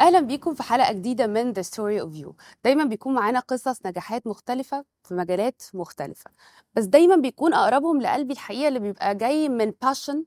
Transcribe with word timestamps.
أهلا 0.00 0.20
بيكم 0.20 0.54
في 0.54 0.62
حلقة 0.62 0.92
جديدة 0.92 1.26
من 1.26 1.54
The 1.54 1.58
Story 1.66 2.04
of 2.06 2.22
You. 2.24 2.32
دايما 2.64 2.84
بيكون 2.84 3.14
معانا 3.14 3.40
قصص 3.40 3.86
نجاحات 3.86 4.26
مختلفة 4.26 4.84
في 5.04 5.14
مجالات 5.14 5.62
مختلفة 5.74 6.30
بس 6.74 6.84
دايما 6.84 7.16
بيكون 7.16 7.54
أقربهم 7.54 8.00
لقلبي 8.02 8.32
الحقيقة 8.32 8.68
اللي 8.68 8.78
بيبقى 8.78 9.14
جاي 9.14 9.48
من 9.48 9.72
باشن 9.82 10.24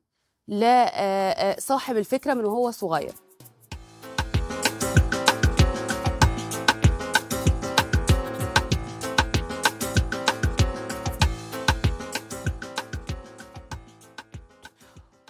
لصاحب 0.47 1.97
الفكرة 1.97 2.33
من 2.33 2.45
وهو 2.45 2.71
صغير. 2.71 3.13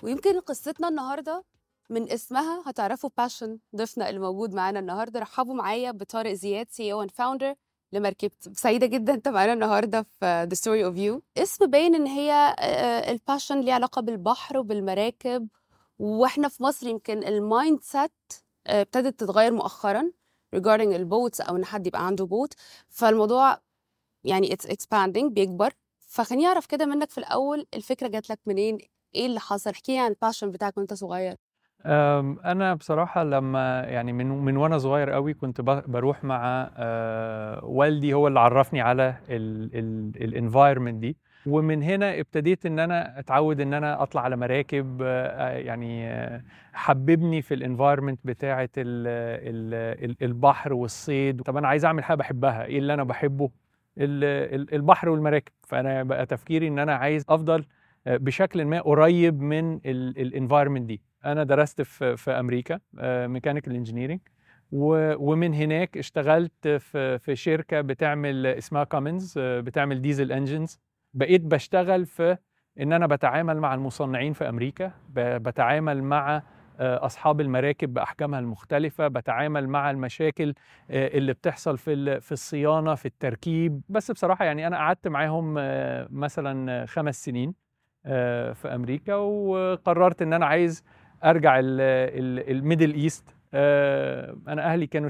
ويمكن 0.04 0.40
قصتنا 0.40 0.88
النهارده 0.88 1.44
من 1.90 2.12
اسمها 2.12 2.64
هتعرفوا 2.70 3.10
passion 3.18 3.60
ضيفنا 3.76 4.10
اللي 4.10 4.20
موجود 4.20 4.54
معانا 4.54 4.80
النهارده. 4.80 5.20
رحبوا 5.20 5.54
معايا 5.54 5.92
بطارق 5.92 6.34
زياد 6.34 6.68
co-founder 6.70 7.56
لمركبتي 7.94 8.54
سعيدة 8.54 8.86
جدا 8.86 9.14
أنت 9.14 9.28
معانا 9.28 9.54
النهارده 9.54 10.02
في 10.04 10.46
The 10.50 10.54
Story 10.56 10.86
of 10.86 10.98
You 10.98 11.22
اسم 11.38 11.66
باين 11.66 11.96
إن 11.96 12.08
هي 12.08 12.56
ال 13.10 13.16
passion 13.16 13.60
ليها 13.60 13.74
علاقة 13.74 14.02
بالبحر 14.02 14.58
وبالمراكب 14.58 15.48
وإحنا 16.00 16.48
في 16.48 16.64
مصر 16.64 16.88
يمكن 16.88 17.24
ال 17.24 17.82
mindset 17.82 18.12
ابتدت 18.68 19.20
تتغير 19.20 19.52
مؤخرا 19.54 20.12
regarding 20.56 20.70
ال 20.94 21.02
boats 21.02 21.42
أو 21.42 21.56
إن 21.56 21.66
حد 21.66 21.88
يبقى 21.88 22.06
عنده 22.08 22.26
boat 22.26 22.54
فالموضوع 22.90 23.60
يعني 24.24 24.54
it's 24.54 24.68
expanding 24.68 25.26
بيكبر. 25.26 25.74
فخليني 26.00 26.46
أعرف 26.48 26.66
كده 26.66 26.86
منك 26.86 27.10
في 27.10 27.18
الأول 27.18 27.68
الفكرة 27.74 28.08
جات 28.08 28.30
لك 28.30 28.40
منين؟ 28.46 28.78
إيه 29.16 29.26
اللي 29.26 29.40
حصل؟ 29.40 29.70
احكي 29.70 29.92
لي 29.92 30.00
عن 30.00 30.10
ال 30.12 30.17
passion 30.17 30.52
بتاعك 30.52 30.78
وأنت 30.78 30.94
صغير. 30.94 31.38
أنا 31.86 32.74
بصراحة 32.74 33.24
لما 33.24 33.82
يعني 33.84 34.14
من 34.14 34.28
من 34.30 34.58
وأنا 34.58 34.78
صغير 34.78 35.10
قوي 35.10 35.34
كنت 35.34 35.62
بروح 35.62 36.24
مع 36.24 36.70
آه، 36.78 37.66
والدي 37.66 38.14
هو 38.14 38.28
اللي 38.28 38.40
عرفني 38.40 38.82
على 38.82 39.16
ال 39.30 39.44
environment 39.44 40.96
دي. 40.96 41.18
ومن 41.46 41.84
هنا 41.84 42.20
ابتديت 42.20 42.66
إن 42.66 42.80
أنا 42.80 43.20
أتعود 43.20 43.62
إن 43.62 43.74
أنا 43.74 44.04
أطلع 44.04 44.22
على 44.22 44.36
مراكب 44.38 45.02
آه، 45.02 45.50
يعني 45.58 46.08
آه، 46.08 46.42
حببني 46.74 47.42
في 47.42 47.54
ال 47.54 47.59
environment 47.59 48.20
بتاعة 48.24 48.70
ال- 48.78 49.08
ال- 49.48 50.10
ال- 50.12 50.18
البحر 50.22 50.74
والصيد. 50.74 51.42
طب 51.42 51.58
أنا 51.58 51.68
عايز 51.68 51.86
أعمل 51.86 52.04
حاجة 52.04 52.18
بحبها 52.18 52.66
إيه 52.66 52.80
اللي 52.80 52.94
أنا 52.94 53.04
بحبه؟ 53.04 53.50
ال- 53.98 54.24
ال- 54.62 54.74
البحر 54.76 55.10
والمراكب. 55.10 55.52
فأنا 55.68 56.04
بقى 56.04 56.26
تفكيري 56.26 56.68
إن 56.68 56.80
أنا 56.80 56.96
عايز 56.96 57.26
أفضل 57.30 57.66
بشكل 58.06 58.66
ما 58.66 58.82
قريب 58.82 59.42
من 59.42 59.80
ال 59.86 59.94
environment 59.94 60.86
دي. 60.86 61.02
أنا 61.26 61.44
درست 61.44 61.82
في 61.82 62.18
في 62.18 62.32
أمريكا 62.32 62.80
mechanical 63.28 63.76
engineering 63.76 64.20
ومن 64.72 65.54
هناك 65.54 65.98
اشتغلت 65.98 66.68
في 66.68 67.20
في 67.20 67.36
شركة 67.36 67.82
بتعمل 67.82 68.46
اسمها 68.48 68.84
Cummins 68.84 69.34
بتعمل 69.40 70.02
diesel 70.02 70.32
engines 70.32 70.80
بقيت 71.14 71.42
بشتغل 71.42 72.06
في 72.06 72.38
إن 72.80 72.94
أنا 72.94 73.08
بتعامل 73.08 73.58
مع 73.60 73.74
المصنعين 73.74 74.34
في 74.34 74.50
أمريكا 74.50 74.92
بتعامل 75.16 76.04
مع 76.04 76.44
آه، 76.80 77.06
أصحاب 77.06 77.42
المراكب 77.42 77.94
بأحجامها 77.94 78.40
المختلفة 78.40 79.08
بتعامل 79.08 79.68
مع 79.68 79.92
المشاكل 79.92 80.54
آه، 80.92 81.18
اللي 81.18 81.34
بتحصل 81.34 81.78
في 81.78 82.22
في 82.22 82.32
الصيانة 82.32 82.96
في 82.96 83.06
التركيب. 83.06 83.82
بس 83.90 84.12
بصراحة 84.12 84.46
يعني 84.46 84.68
أنا 84.68 84.78
قعدت 84.78 85.08
معاهم 85.08 85.56
آه، 85.58 86.08
مثلا 86.12 86.86
خمس 86.86 87.26
سنين 87.26 87.54
آه، 88.06 88.54
في 88.54 88.68
أمريكا 88.76 89.16
وقررت 89.16 90.22
إن 90.22 90.34
أنا 90.34 90.46
عايز 90.46 90.84
أرجع 91.24 91.60
ال- 91.60 91.66
ال- 91.82 92.52
Middle 92.52 92.94
East. 92.94 93.24
آه، 93.54 94.38
أنا 94.48 94.66
أهلي 94.74 94.88
كانوا 94.88 95.10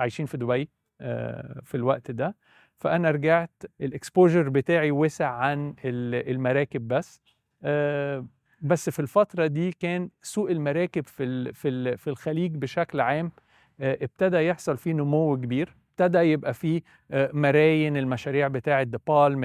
عايشين 0.00 0.26
في 0.26 0.36
دبي 0.36 0.68
آه، 1.00 1.60
في 1.64 1.76
الوقت 1.76 2.10
ده. 2.10 2.36
فأنا 2.76 3.10
رجعت 3.10 3.62
ال 3.80 3.88
exposure 3.88 4.48
بتاعي 4.48 4.90
وسع 4.90 5.28
عن 5.30 5.74
ال- 5.84 6.30
المراكب 6.30 6.88
بس. 6.88 7.20
آه، 7.62 8.26
بس 8.62 8.90
في 8.90 9.00
الفترة 9.00 9.46
دي 9.46 9.72
كان 9.72 10.08
سوق 10.22 10.50
المراكب 10.50 11.06
في 11.06 11.52
في 11.52 11.96
في 11.96 12.10
الخليج 12.10 12.56
بشكل 12.56 13.00
عام. 13.00 13.32
ابتدى 13.80 14.36
يحصل 14.36 14.76
فيه 14.76 14.92
نمو 14.92 15.36
كبير. 15.36 15.74
ابتدى 15.90 16.18
يبقى 16.18 16.54
فيه 16.54 16.82
marine 17.12 17.96
المشاريع 17.96 18.48
بتاعه 18.48 18.82
The 18.82 18.98
Palm 19.08 19.44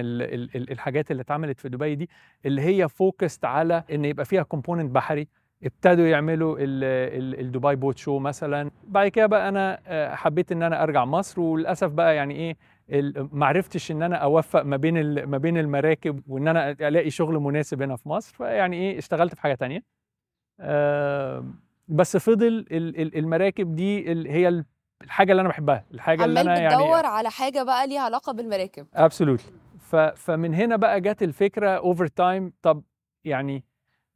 الحاجات 0.71 1.11
اللي 1.11 1.21
اتعملت 1.21 1.59
في 1.59 1.69
دبي 1.69 1.95
دي 1.95 2.09
اللي 2.45 2.61
هي 2.61 2.89
focused 2.89 3.45
على 3.45 3.83
إن 3.91 4.05
يبقى 4.05 4.25
فيها 4.25 4.43
component 4.43 4.91
بحري. 4.91 5.27
ابتدوا 5.63 6.07
يعملوا 6.07 6.57
ال- 6.59 6.83
ال- 7.23 7.39
ال 7.39 7.45
Dubai 7.45 7.75
Boat 7.75 7.97
Show 7.97 8.19
مثلا. 8.19 8.71
بعد 8.83 9.07
كده 9.07 9.25
بقى 9.25 9.49
أنا 9.49 9.79
آه، 9.87 10.15
حبيت 10.15 10.51
إن 10.51 10.63
أنا 10.63 10.83
أرجع 10.83 11.05
مصر 11.05 11.41
وللأسف 11.41 11.87
بقى 11.91 12.15
يعني 12.15 12.35
إيه 12.35 12.57
ما 13.31 13.45
عرفتش 13.45 13.91
إن 13.91 14.03
أنا 14.03 14.15
أوفق 14.15 14.61
ما 14.61 14.77
بين 14.77 15.23
ما 15.23 15.37
بين 15.37 15.57
المراكب 15.57 16.21
وإن 16.27 16.47
أنا 16.47 16.69
ألاقي 16.71 17.09
شغل 17.09 17.39
مناسب 17.39 17.81
هنا 17.81 17.95
في 17.95 18.09
مصر. 18.09 18.35
فيعني 18.35 18.77
إيه 18.77 18.97
اشتغلت 18.97 19.35
في 19.35 19.41
حاجة 19.41 19.53
تانية. 19.55 19.83
بس 21.87 22.17
فضل 22.17 22.47
ال- 22.47 23.01
ال- 23.01 23.17
المراكب 23.17 23.75
دي 23.75 24.09
هي 24.31 24.47
ال- 24.47 24.65
الحاجة 25.03 25.31
اللي 25.31 25.41
أنا 25.41 25.49
بحبها 25.49 25.85
الحاجة 25.93 26.25
اللي 26.25 26.41
أنا 26.41 26.59
يعني 26.59 26.75
بتدور 26.75 27.05
على 27.05 27.29
حاجة 27.29 27.63
بقى 27.63 27.87
ليها 27.87 28.01
علاقة 28.01 28.33
بالمراكب. 28.33 28.87
absolutely 28.93 29.51
فمن 30.15 30.53
هنا 30.53 30.75
بقى 30.75 31.01
جت 31.01 31.23
الفكرة 31.23 31.69
over 31.69 32.07
time 32.07 32.53
طب 32.61 32.83
يعني 33.25 33.63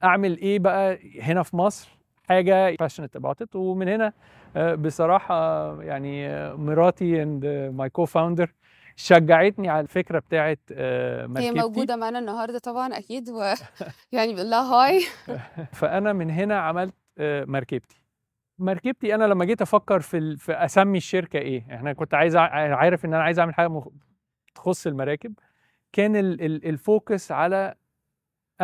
أعمل 0.04 0.38
إيه 0.38 0.60
بقى 0.60 1.00
هنا 1.22 1.44
في 1.44 1.56
مصر؟ 1.56 1.90
حاجة 2.30 2.76
passionate 2.84 3.20
about 3.22 3.44
it. 3.46 3.56
ومن 3.56 3.88
هنا 3.88 4.14
آه، 4.56 4.76
بصراحة 4.76 5.36
يعني 5.84 6.28
آه، 6.28 6.54
مراتي 6.56 7.24
and 7.24 7.46
my 7.74 7.90
co-founder 7.90 8.54
شجعتني 8.96 9.70
على 9.70 9.80
الفكرة 9.80 10.20
بتاعت 10.20 10.60
آه، 10.72 11.22
هي 11.22 11.28
مركبتي 11.28 11.52
موجودة 11.52 11.96
معانا 11.96 12.20
النهارده 12.20 12.60
طبعا 12.60 12.98
أكيد 12.98 13.30
و 13.30 13.54
يعني 14.12 14.34
بقول 14.36 14.50
لها 14.50 14.62
hi. 14.74 15.02
فأنا 15.80 16.14
من 16.14 16.30
هنا 16.30 16.60
عملت 16.60 16.94
آه، 17.18 17.46
مركبتي 17.46 18.04
مركبتي 18.60 19.16
أنا 19.16 19.24
لما 19.24 19.46
جيت 19.46 19.62
أفكر 19.62 20.00
في 20.00 20.18
ال- 20.18 20.38
في 20.38 20.52
أسمي 20.54 20.98
الشركة 20.98 21.40
إيه؟ 21.40 21.66
إحنا 21.76 21.94
كنت 21.94 22.14
عايز 22.14 22.36
عارف 22.36 23.06
إن 23.06 23.14
أنا 23.14 23.24
عايز 23.24 23.40
أعمل 23.40 23.54
حاجة 23.54 23.68
مخ- 23.68 23.88
تخص 24.56 24.88
المراكب. 24.88 25.34
كان 25.94 26.16
ال- 26.16 26.42
ال- 26.42 26.66
ال 26.66 26.77
focus 26.77 27.32
على 27.32 27.76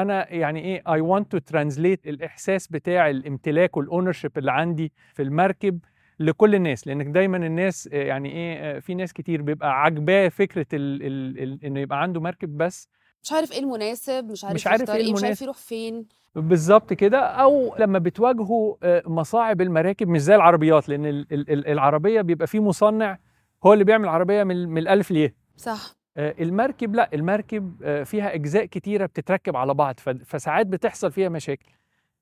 أنا 0.02 0.34
يعني 0.34 0.60
إيه 0.60 0.84
I 0.94 1.02
want 1.02 1.32
to 1.32 1.38
translate 1.38 2.08
الإحساس 2.08 2.68
بتاع 2.68 3.10
الامتلاك 3.10 3.78
وال 3.78 3.89
ownership 3.89 4.38
اللي 4.38 4.52
عندي 4.52 4.92
في 5.14 5.22
المركب 5.22 5.80
لكل 6.20 6.56
الناس 6.56 6.88
لانك 6.88 7.06
دايما 7.06 7.38
الناس 7.38 7.90
آه، 7.94 8.04
يعني 8.04 8.32
إيه 8.32 8.58
آه، 8.78 8.80
في 8.80 8.96
ناس 8.96 9.14
كتير 9.14 9.42
بيبقى 9.42 9.82
عاجباه 9.82 10.28
فكرة 10.30 10.66
ال 10.74 11.04
ال 11.04 11.44
ال 11.44 11.66
إنه 11.66 11.80
يبقى 11.80 12.02
عنده 12.02 12.22
مركب 12.22 12.58
بس 12.58 12.88
مش 13.24 13.32
عارف 13.32 13.52
إيه 13.52 13.60
المناسب 13.60 14.32
مش 14.32 14.44
عارف 14.46 14.56
مش 14.56 14.68
عارف 14.68 14.82
يختار 14.82 14.96
إيه 14.96 15.02
إيه 15.06 15.14
مش 15.14 15.16
عارف 15.16 15.24
المناسب. 15.24 15.44
يروح 15.44 15.58
فين. 15.58 16.06
بالظبط 16.36 16.94
كده 16.94 17.20
أو 17.20 17.76
لما 17.80 18.00
بتواجهوا 18.00 18.76
آه، 18.84 19.04
مصاعب 19.06 19.62
المراكب 19.62 20.08
مش 20.08 20.22
زي 20.22 20.36
العربيات 20.36 20.90
لأن 20.90 21.06
ال- 21.06 21.28
ال- 21.32 21.52
ال- 21.52 21.68
العربية 21.68 22.22
بيبقى 22.22 22.48
فيه 22.48 22.60
مصنع 22.60 23.18
هو 23.66 23.74
اللي 23.74 23.84
بيعمل 23.84 24.08
عربية 24.10 24.44
من 24.44 24.78
الالف 24.78 25.12
ليه. 25.12 25.36
صح. 25.58 25.96
المركب 26.20 26.96
لا 26.96 27.10
المركب 27.14 27.76
آه، 27.84 28.04
فيها 28.04 28.34
أجزاء 28.36 28.66
كتيرة 28.66 29.06
بتتركب 29.06 29.56
على 29.56 29.74
بعض 29.74 30.00
فساعات 30.00 30.68
بتحصل 30.68 31.12
فيها 31.12 31.30
مشاكل. 31.30 31.70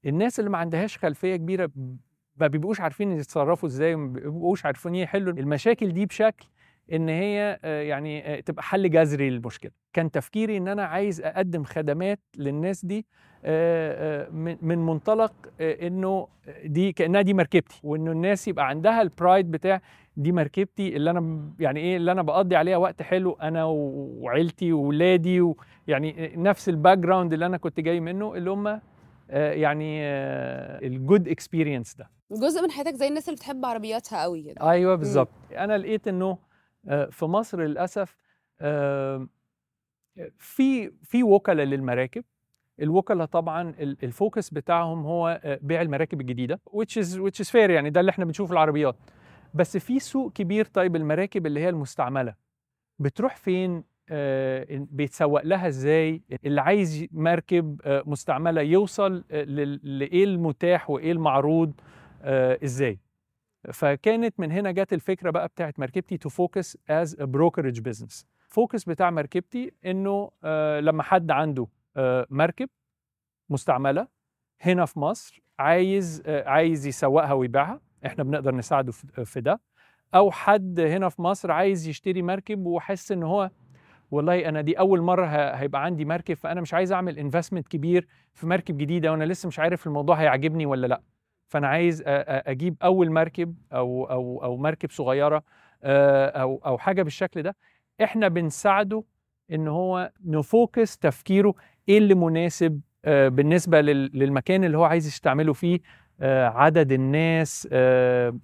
الناس 0.06 0.40
اللي 0.40 0.50
ما 0.50 0.58
عندهاش 0.58 0.98
خلفية 0.98 1.36
كبيرة 1.36 1.72
ما 2.38 2.48
بيبقوش 2.48 2.82
عارفين 2.82 3.12
يتصرفوا 3.12 3.70
إزاي 3.70 3.94
وما 3.96 4.08
بيبقوش 4.14 4.66
عارفين 4.66 4.96
يحلوا 4.96 5.34
المشاكل 5.34 5.92
دي 5.94 6.06
بشكل 6.06 6.48
إن 6.94 7.10
هي 7.10 7.60
آه، 7.64 7.82
يعني 7.82 8.34
آه، 8.38 8.40
تبقى 8.40 8.64
حل 8.64 8.90
جذري 8.92 9.30
للمشكلة. 9.30 9.72
كان 9.94 10.12
تفكيري 10.12 10.58
إن 10.58 10.68
أنا 10.68 10.84
عايز 10.86 11.22
أقدم 11.22 11.64
خدمات 11.64 12.20
للناس 12.38 12.86
دي 12.86 13.06
آه، 13.46 14.30
من 14.30 14.58
من 14.62 14.78
منطلق 14.78 15.34
إنه 15.62 16.28
دي 16.66 16.92
كأنها 16.92 17.22
دي 17.22 17.34
مركبتي 17.34 17.80
وإنه 17.84 18.12
الناس 18.12 18.48
يبقى 18.48 18.68
عندها 18.68 19.02
ال 19.02 19.10
pride 19.10 19.52
بتاع 19.52 19.82
دي 20.18 20.32
مركبتي 20.32 20.96
اللي 20.96 21.10
أنا 21.10 21.52
يعني 21.60 21.80
إيه 21.80 21.98
اللي 21.98 22.12
أنا 22.12 22.22
بقضي 22.22 22.56
عليها 22.56 22.78
وقت 22.78 23.02
حلو 23.02 23.38
أنا 23.42 23.64
وعيلتي 23.66 24.74
واولادي 24.74 25.42
ويعني 25.42 26.34
نفس 26.36 26.70
ال 26.70 26.98
background 26.98 27.34
اللي 27.34 27.46
أنا 27.46 27.58
كنت 27.58 27.80
جاي 27.80 28.00
منه 28.00 28.36
اللي 28.36 28.50
هم 28.50 28.80
يعني 29.30 30.02
ال 30.88 30.96
good 30.96 31.28
experience 31.28 31.96
ده. 31.96 32.10
جزء 32.32 32.62
من 32.62 32.72
حياتك 32.72 32.94
زي 32.94 33.08
الناس 33.08 33.30
اللي 33.30 33.36
بتحب 33.36 33.66
عربياتها 33.66 34.22
قوي 34.22 34.44
كده. 34.44 34.70
أيوه 34.72 34.96
بالظبط. 34.96 35.30
أنا 35.58 35.78
لقيت 35.78 36.08
إنه 36.08 36.38
في 37.12 37.26
مصر 37.26 37.62
للأسف 37.62 38.16
آه، 38.62 39.28
في 40.38 40.92
في 41.04 41.24
وكلاء 41.24 41.66
للمراكب. 41.66 42.24
الوكلاء 42.82 43.26
طبعا 43.28 43.70
ال- 43.70 43.98
الفوكس 44.04 44.50
بتاعهم 44.50 45.06
هو 45.06 45.42
آه، 45.44 45.60
بيع 45.62 45.82
المراكب 45.82 46.22
الجديدة 46.22 46.60
which 46.70 47.02
is 47.04 47.08
which 47.18 47.46
is 47.46 47.52
fair 47.52 47.56
يعني 47.70 47.90
ده 47.90 48.00
اللي 48.00 48.10
إحنا 48.10 48.26
بنشوفه 48.26 48.48
في 48.48 48.54
العربيات. 48.54 48.96
بس 49.54 49.78
في 49.78 50.00
سوق 50.00 50.32
كبير 50.34 50.66
طيب 50.66 50.96
المراكب 50.96 51.46
اللي 51.46 51.60
هي 51.60 51.70
المستعملة. 51.70 52.36
بتروح 53.00 53.36
فين؟ 53.36 53.84
آه، 54.10 54.66
بيتسوق 54.92 55.44
لها 55.44 55.68
إزاي؟ 55.68 56.22
اللي 56.46 56.62
عايز 56.62 57.06
مركب 57.12 57.82
آه، 57.86 58.04
مستعملة 58.06 58.62
يوصل 58.62 59.24
آه، 59.32 59.44
لإيه 59.84 60.24
المتاح 60.24 60.90
وإيه 60.90 61.12
المعروض 61.12 61.74
آه، 62.22 62.60
إزاي؟ 62.64 63.00
فكانت 63.74 64.40
من 64.40 64.52
هنا 64.52 64.72
جت 64.72 64.94
الفكرة 64.94 65.30
بقى 65.32 65.48
بتاعت 65.48 65.80
مركبتي 65.80 66.18
to 66.18 66.30
focus 66.30 66.78
as 66.90 67.16
brokerage 67.16 67.80
business 67.80 68.28
focus 68.50 68.84
بتاع 68.84 69.10
مركبتي 69.10 69.72
إنه 69.86 70.32
آه 70.44 70.80
لما 70.80 71.04
حد 71.04 71.32
عنده 71.32 71.68
آه 71.98 72.28
مركب 72.30 72.70
مستعملة 73.50 74.08
هنا 74.62 74.86
في 74.86 75.00
مصر 75.00 75.42
عايز 75.60 76.24
آه 76.26 76.50
عايز 76.50 76.88
يسوقها 76.88 77.34
ويبيعها 77.34 77.82
إحنا 78.06 78.24
بنقدر 78.24 78.56
نساعده 78.56 78.92
في 79.26 79.42
ده. 79.42 79.62
أو 80.16 80.32
حد 80.32 80.80
هنا 80.80 81.10
في 81.10 81.22
مصر 81.22 81.52
عايز 81.52 81.88
يشتري 81.88 82.22
مركب 82.22 82.66
وحس 82.66 83.12
إن 83.12 83.24
هو 83.24 83.50
والله 84.12 84.50
أنا 84.50 84.62
دي 84.62 84.80
أول 84.80 85.02
مرة 85.02 85.26
هيبقى 85.56 85.84
عندي 85.86 86.06
مركب 86.06 86.34
فأنا 86.36 86.62
مش 86.62 86.74
عايز 86.74 86.92
أعمل 86.92 87.20
انفستمنت 87.20 87.68
كبير 87.68 88.08
في 88.34 88.48
مركب 88.48 88.78
جديدة 88.78 89.12
وأنا 89.12 89.24
لسه 89.24 89.48
مش 89.48 89.60
عارف 89.60 89.88
الموضوع 89.88 90.16
هيعجبني 90.16 90.66
ولا 90.66 90.88
لأ. 90.88 91.02
فأنا 91.48 91.68
عايز 91.68 92.04
أجيب 92.08 92.76
أول 92.84 93.12
مركب 93.12 93.56
أو 93.74 94.06
أو 94.06 94.44
أو 94.44 94.58
مركب 94.58 94.92
صغيرة 94.92 95.44
آه، 95.84 96.28
أو 96.42 96.62
أو 96.66 96.78
حاجة 96.78 97.04
بالشكل 97.04 97.44
ده 97.44 97.56
إحنا 98.04 98.28
بنساعده 98.28 99.04
إن 99.52 99.68
هو 99.68 100.12
نفوكس 100.26 100.98
تفكيره 100.98 101.54
إيه 101.90 101.98
اللي 101.98 102.16
مناسب 102.16 102.82
آه، 103.06 103.28
بالنسبة 103.28 103.82
لل- 103.82 104.12
للمكان 104.20 104.64
اللي 104.64 104.78
هو 104.78 104.84
عايز 104.84 105.08
يستعمله 105.08 105.54
فيه 105.54 105.80
آه، 106.22 106.48
عدد 106.48 106.92
الناس 106.92 107.68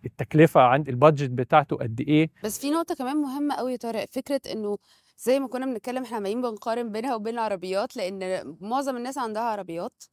التكلفة 0.05 0.61
عند 0.61 0.89
البادجت 0.89 1.29
بتاعته 1.29 1.75
قد 1.75 2.01
إيه. 2.01 2.29
بس 2.44 2.59
في 2.59 2.71
نقطة 2.71 2.95
كمان 2.95 3.17
مهمة 3.17 3.55
قوي 3.55 3.71
يا 3.71 3.77
طارق 3.77 4.05
فكرة 4.11 4.41
إنه 4.51 4.77
زي 5.17 5.39
ما 5.39 5.47
كنا 5.47 5.65
بنتكلم 5.65 6.03
إحنا 6.03 6.17
عمالين 6.17 6.41
بنقارن 6.41 6.91
بينها 6.91 7.15
وبين 7.15 7.33
العربيات 7.33 7.97
لأن 7.97 8.44
معظم 8.61 8.97
الناس 8.97 9.17
عندها 9.17 9.41
عربيات. 9.44 10.03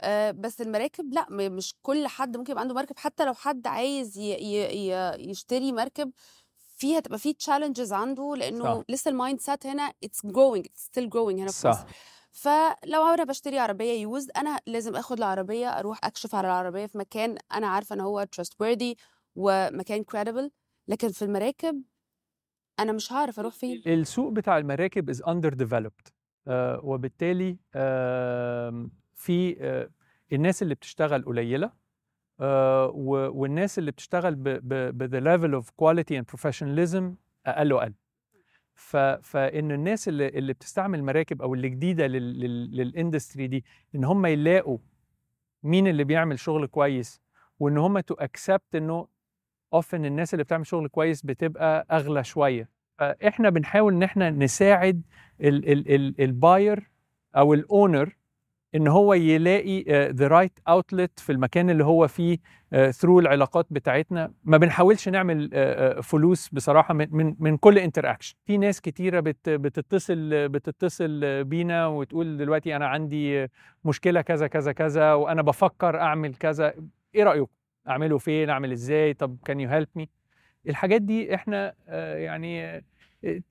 آه، 0.00 0.30
بس 0.30 0.60
المراكب 0.60 1.12
لأ 1.12 1.26
مش 1.30 1.74
كل 1.82 2.06
حد 2.06 2.36
ممكن 2.36 2.50
يبقى 2.52 2.62
عنده 2.62 2.74
مركب 2.74 2.98
حتى 2.98 3.24
لو 3.24 3.34
حد 3.34 3.66
عايز 3.66 4.18
ي 4.18 4.32
ي 4.34 4.90
ي 4.90 5.14
يشتري 5.30 5.72
مركب 5.72 6.12
فيها 6.76 7.00
تبقى 7.00 7.18
في 7.18 7.32
challenges 7.32 7.92
عنده 7.92 8.34
لأنه 8.36 8.64
صح. 8.64 8.82
لسه 8.88 9.08
ال 9.10 9.40
mindset 9.40 9.66
هنا 9.66 9.92
it's 10.04 10.26
growing 10.26 10.66
it's 10.66 10.80
still 10.84 11.10
growing 11.10 11.40
هنا 11.40 11.50
في 11.50 11.58
صح. 11.58 11.70
مصر 11.70 11.86
فلو 12.32 13.06
أنا 13.06 13.24
بشتري 13.24 13.58
عربية 13.58 14.00
used 14.02 14.30
أنا 14.36 14.60
لازم 14.66 14.96
آخد 14.96 15.18
العربية 15.18 15.68
أروح 15.78 15.98
أكشف 16.04 16.34
على 16.34 16.46
العربية 16.46 16.86
في 16.86 16.98
مكان 16.98 17.38
أنا 17.52 17.66
عارفة 17.66 17.94
إن 17.94 18.00
هو 18.00 18.26
trustworthy 18.40 18.94
ومكان 19.36 20.04
credible 20.14 20.50
لكن 20.88 21.08
في 21.08 21.22
المراكب 21.22 21.82
أنا 22.80 22.92
مش 22.92 23.12
هعرف 23.12 23.40
أروح 23.40 23.54
فين 23.54 23.82
السوق 23.86 24.32
بتاع 24.32 24.58
المراكب 24.58 25.12
is 25.12 25.16
underdeveloped 25.16 26.12
آه 26.48 26.80
وبالتالي 26.84 27.58
آه 27.74 28.88
في 29.26 29.56
آه 29.60 29.88
الناس 30.32 30.62
اللي 30.62 30.74
بتشتغل 30.74 31.24
قليلة 31.24 31.72
آه 32.40 32.86
والناس 33.34 33.78
اللي 33.78 33.90
بتشتغل 33.90 34.34
ب 34.34 34.42
ب 34.48 34.74
ب 34.98 35.10
the 35.16 35.20
level 35.24 35.62
of 35.62 35.66
quality 35.82 36.20
and 36.20 36.36
professionalism 36.36 37.02
أقل 37.46 37.72
وأقل. 37.72 37.94
فإن 39.22 39.72
الناس 39.72 40.08
اللي 40.08 40.28
اللي 40.28 40.52
بتستعمل 40.52 41.02
مراكب 41.04 41.42
أو 41.42 41.54
اللي 41.54 41.68
جديدة 41.68 42.06
لل 42.06 42.40
لل 42.40 42.76
للاندستري 42.76 43.46
دي 43.46 43.64
إن 43.94 44.04
هم 44.04 44.26
يلاقوا 44.26 44.78
مين 45.62 45.86
اللي 45.86 46.04
بيعمل 46.04 46.38
شغل 46.38 46.66
كويس 46.66 47.20
وإن 47.60 47.78
هم 47.78 48.00
to 48.00 48.14
accept 48.14 48.74
إنه 48.74 49.08
often 49.76 49.94
الناس 49.94 50.34
اللي 50.34 50.44
بتعمل 50.44 50.66
شغل 50.66 50.88
كويس 50.88 51.22
بتبقى 51.26 51.86
أغلى 51.90 52.24
شوية. 52.24 52.68
فاحنا 52.98 53.50
بنحاول 53.50 53.92
إن 53.94 54.02
إحنا 54.02 54.30
نساعد 54.30 55.02
ال 56.20 56.32
buyer 56.32 56.90
أو 57.36 57.54
ال 57.54 57.64
owner 57.64 58.15
إن 58.76 58.88
هو 58.88 59.14
يلاقي 59.14 59.84
the 60.12 60.28
right 60.28 60.58
outlet 60.68 61.20
في 61.20 61.32
المكان 61.32 61.70
اللي 61.70 61.84
هو 61.84 62.08
فيه 62.08 62.38
through 62.90 63.20
العلاقات 63.20 63.66
بتاعتنا. 63.70 64.32
ما 64.44 64.56
بنحاولش 64.56 65.08
نعمل 65.08 65.50
آه، 65.54 65.98
آه، 65.98 66.00
فلوس 66.00 66.48
بصراحة 66.48 66.94
من 66.94 67.08
من, 67.10 67.34
من 67.38 67.56
كل 67.56 67.78
interaction 67.78 68.34
في 68.46 68.58
ناس 68.58 68.80
كتيرة 68.80 69.20
بت 69.20 69.48
بتتصل 69.48 70.48
بتتصل 70.48 71.44
بينا 71.44 71.86
وتقول 71.86 72.36
دلوقتي 72.36 72.76
أنا 72.76 72.86
عندي 72.86 73.46
مشكلة 73.84 74.20
كذا 74.20 74.46
كذا 74.46 74.72
كذا 74.72 75.12
وأنا 75.14 75.42
بفكر 75.42 76.00
أعمل 76.00 76.34
كذا. 76.34 76.74
إيه 77.14 77.24
رأيكم؟ 77.24 77.52
أعمله 77.88 78.18
فين؟ 78.18 78.50
أعمل 78.50 78.72
إزاي؟ 78.72 79.14
طب 79.14 79.36
can 79.44 79.60
you 79.60 79.68
help 79.68 79.88
me 79.94 80.08
الحاجات 80.68 81.02
دي 81.02 81.34
إحنا 81.34 81.74
آه، 81.88 82.16
يعني 82.16 82.64
آه، 82.66 82.82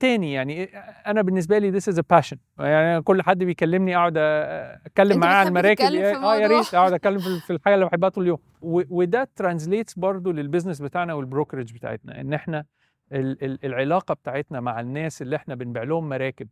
تاني 0.00 0.32
يعني 0.32 0.64
أنا 1.06 1.22
بالنسبة 1.22 1.58
لي 1.58 1.80
this 1.80 1.84
is 1.84 1.96
a 1.96 2.16
passion 2.16 2.36
يعني 2.58 3.02
كل 3.02 3.22
حد 3.22 3.38
بيكلمني 3.38 3.96
أقعد 3.96 4.14
آه، 4.16 4.80
أتكلم 4.86 5.18
معاه 5.20 5.34
عن 5.34 5.46
المراكب 5.46 5.84
آه 6.24 6.36
يا. 6.36 6.46
ريت 6.46 6.74
أقعد 6.74 6.92
أتكلم 6.92 7.18
في 7.18 7.52
الحاجة 7.52 7.74
اللي 7.74 7.86
بحبها 7.86 8.08
طول 8.08 8.24
اليوم 8.24 8.38
وده 8.62 9.28
translates 9.36 9.94
برضو 9.98 10.30
لل 10.32 10.42
business 10.42 10.82
بتاعنا 10.82 11.14
وال 11.14 11.25
brokerage 11.25 11.72
بتاعتنا 11.74 12.20
إن 12.20 12.32
إحنا 12.32 12.64
ال- 13.12 13.44
ال- 13.44 13.64
العلاقة 13.64 14.14
بتاعتنا 14.14 14.60
مع 14.60 14.80
الناس 14.80 15.22
اللي 15.22 15.36
إحنا 15.36 15.54
بنبيع 15.54 15.82
لهم 15.82 16.08
مراكب 16.08 16.48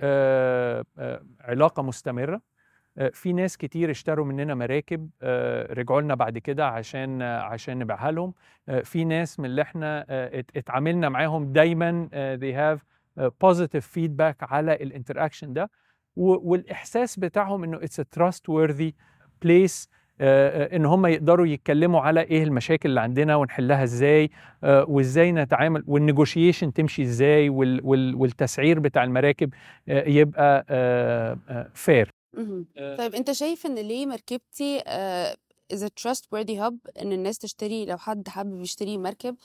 آه، 0.00 0.84
آه، 0.98 1.22
علاقة 1.40 1.82
مستمرة 1.82 2.34
آه، 2.34 2.40
في 3.12 3.32
ناس 3.32 3.56
كتير 3.56 3.90
اشتروا 3.90 4.26
مننا 4.26 4.54
مراكب 4.54 5.10
آه، 5.22 5.72
رجعوا 5.72 6.00
لنا 6.00 6.14
بعد 6.14 6.38
كده 6.38 6.66
عشان 6.66 7.22
آه، 7.22 7.40
عشان 7.40 7.78
نبيعها 7.78 8.10
لهم. 8.10 8.34
آه، 8.68 8.80
في 8.80 9.04
ناس 9.04 9.40
من 9.40 9.46
اللي 9.46 9.62
إحنا 9.62 10.06
آه، 10.08 10.38
ات- 10.38 10.50
اتعاملنا 10.56 11.08
معاهم 11.08 11.52
دايما 11.52 12.08
آه، 12.12 12.36
they 12.36 12.54
have 12.78 12.80
آه، 13.18 13.32
positive 13.44 13.84
feedback 13.96 14.36
على 14.42 14.72
ال 14.74 14.81
interaction 14.81 15.52
ده. 15.52 15.70
والإحساس 16.16 17.18
بتاعهم 17.18 17.64
إنه 17.64 17.80
trustworthy 18.18 18.90
place 19.46 19.88
آه، 20.20 20.74
آه، 20.74 20.76
إن 20.76 20.84
هم 20.86 21.06
يقدروا 21.06 21.46
يتكلموا 21.46 22.00
على 22.00 22.20
إيه 22.20 22.42
المشاكل 22.44 22.88
اللي 22.88 23.00
عندنا 23.00 23.36
ونحلها 23.36 23.82
إزاي 23.82 24.30
آه، 24.64 24.84
وإزاي 24.88 25.32
نتعامل 25.32 25.84
والنيجوشيشن 25.86 26.72
تمشي 26.72 27.02
إزاي 27.02 27.48
وال- 27.48 27.80
وال- 27.84 28.14
والتسعير 28.14 28.78
بتاع 28.80 29.04
المراكب 29.04 29.54
آه، 29.88 30.08
يبقى 30.08 30.64
فير 31.74 32.10
مهم. 32.38 32.66
طيب 32.98 33.14
أنت 33.14 33.32
شايف 33.32 33.66
إن 33.66 33.74
ليه 33.74 34.06
مركبتي 34.06 34.82
آه 34.86 35.36
is 35.72 35.76
a 35.76 35.88
trustworthy 36.00 36.58
hub 36.60 36.74
إن 37.02 37.12
الناس 37.12 37.38
تشتري 37.38 37.84
لو 37.86 37.98
حد 37.98 38.28
حابب 38.28 38.60
يشتري 38.60 38.98
مركب 38.98 39.36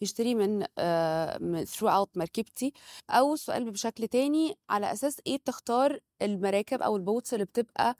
يشتري 0.00 0.34
من 0.34 0.66
آه 0.78 1.38
throughout 1.64 2.08
مركبتي 2.16 2.72
أو 3.10 3.36
سؤال 3.36 3.70
بشكل 3.70 4.08
تاني 4.08 4.56
على 4.70 4.92
أساس 4.92 5.20
إيه 5.26 5.36
بتختار 5.38 5.98
المراكب 6.22 6.82
أو 6.82 6.96
ال 6.96 7.02
boats 7.02 7.34
اللي 7.34 7.44
بتبقى 7.44 7.90
آه 7.90 7.96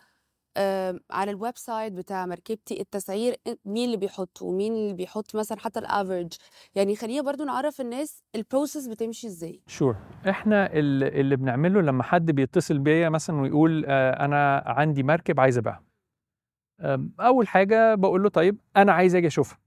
على 1.11 1.31
ال 1.31 1.57
website 1.57 1.93
بتاع 1.93 2.27
مركبتي 2.27 2.81
التسعير 2.81 3.37
مين 3.65 3.85
اللي 3.85 3.97
بيحط 3.97 4.43
ومين 4.43 4.73
اللي 4.73 4.93
بيحط 4.95 5.37
مثلا 5.37 5.59
حتى 5.59 5.79
ال 5.81 5.87
average 5.87 6.33
يعني 6.75 6.97
خلينا 6.97 7.23
برضو 7.23 7.45
نعرف 7.45 7.81
الناس 7.81 8.23
ال 8.35 8.41
process 8.41 8.87
بتمشي 8.89 9.27
إزاي. 9.27 9.61
Sure 9.67 9.97
إحنا 10.29 10.67
ال- 10.73 11.05
اللي 11.21 11.37
بنعمله 11.37 11.81
لما 11.81 12.03
حد 12.03 12.31
بيتصل 12.31 12.79
بيا 12.79 13.09
مثلا 13.09 13.41
ويقول 13.41 13.85
آه، 13.89 14.25
أنا 14.25 14.63
عندي 14.67 15.03
مركب 15.03 15.41
عايز 15.41 15.59
أبيعها. 15.59 15.83
أول 17.21 17.49
حاجة 17.49 17.95
بقول 17.95 18.23
له 18.23 18.29
طيب 18.29 18.59
أنا 18.77 18.93
عايز 18.93 19.15
أجي 19.15 19.27
أشوفها. 19.27 19.59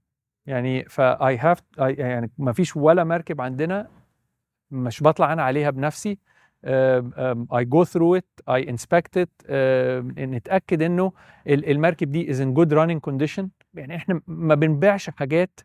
يعني 0.46 0.84
ف 0.84 1.38
I 1.38 1.42
have 1.42 1.58
يعني 1.78 2.30
ما 2.38 2.52
فيش 2.52 2.76
ولا 2.76 3.04
مركب 3.04 3.40
عندنا 3.40 3.90
مش 4.70 5.02
بطلع 5.02 5.32
أنا 5.32 5.42
عليها 5.42 5.70
بنفسي. 5.70 6.18
I 6.64 7.64
go 7.64 7.84
through 7.84 8.14
it 8.16 8.26
I 8.48 8.70
inspect 8.70 9.16
it 9.18 9.30
نتاكد 10.18 10.82
إنه 10.82 11.12
ال- 11.46 11.70
المركب 11.70 12.12
دي 12.12 12.30
is 12.30 12.40
in 12.40 12.54
good 12.54 12.72
running 12.74 13.00
condition 13.00 13.48
يعني 13.74 13.96
إحنا 13.96 14.20
ما 14.26 14.54
بنبيعش 14.54 15.10
حاجات 15.10 15.60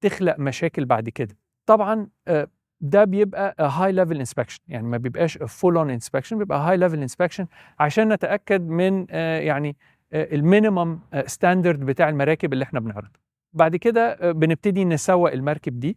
تخلق 0.00 0.38
مشاكل 0.38 0.84
بعد 0.84 1.08
كده. 1.08 1.36
طبعا 1.66 2.08
آه، 2.28 2.48
ده 2.80 3.04
بيبقى 3.04 3.54
high 3.60 3.92
level 3.92 4.16
inspection 4.18 4.60
يعني 4.68 4.86
ما 4.86 4.96
بيبقاش 4.96 5.38
full 5.38 5.76
on 5.76 5.90
inspection 5.90 6.38
بيبقى 6.38 6.58
high 6.58 6.76
level 6.76 6.98
inspection 7.02 7.46
عشان 7.78 8.12
نتأكد 8.12 8.68
من 8.68 9.06
آه، 9.10 9.38
يعني 9.40 9.76
ال 10.14 10.25
minimum 10.25 11.00
standard 11.26 11.80
بتاع 11.80 12.08
المراكب 12.08 12.52
اللي 12.52 12.62
إحنا 12.62 12.80
بنعرضها. 12.80 13.10
بعد 13.52 13.76
كده 13.76 14.12
آه، 14.12 14.32
بنبتدي 14.32 14.84
نسوق 14.84 15.32
المركب 15.32 15.80
دي. 15.80 15.96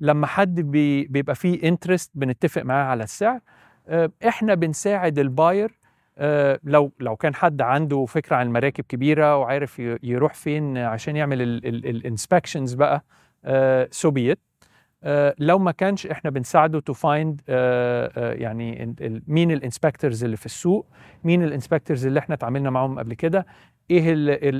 لما 0.00 0.26
حد 0.26 0.60
بي 0.60 1.04
بيبقى 1.04 1.34
فيه 1.34 1.68
interest 1.68 2.10
بنتفق 2.14 2.62
معاه 2.62 2.84
على 2.84 3.04
السعر. 3.04 3.36
آه، 3.36 3.40
إحنا 4.28 4.54
بنساعد 4.54 5.18
ال 5.18 5.28
buyer 5.28 5.78
آه، 6.18 6.60
لو 6.64 6.92
لو 7.00 7.16
كان 7.16 7.34
حد 7.34 7.62
عنده 7.62 8.04
فكرة 8.04 8.36
عن 8.36 8.52
مراكب 8.52 8.84
كبيرة 8.88 9.36
وعارف 9.36 9.78
يروح 10.02 10.34
فين 10.34 10.78
عشان 10.78 11.16
يعمل 11.16 11.42
ال 11.42 11.53
inspections 11.53 12.74
بقى 12.74 13.04
so 13.90 14.06
be 14.06 14.22
it 14.22 14.38
لو 15.38 15.58
ما 15.58 15.70
كانش 15.70 16.06
إحنا 16.06 16.30
بنساعده 16.30 16.80
to 16.80 16.92
find 16.92 17.40
يعني 18.16 18.94
مين 19.28 19.50
ال 19.50 19.57
inspectors 19.57 20.24
اللي 20.24 20.36
في 20.36 20.46
السوق 20.46 20.86
مين 21.24 21.42
ال 21.42 21.48
inspectors 21.48 22.06
اللي 22.06 22.18
إحنا 22.20 22.34
اتعاملنا 22.34 22.70
معاهم 22.70 22.98
قبل 22.98 23.14
كده 23.14 23.46
إيه 23.90 24.12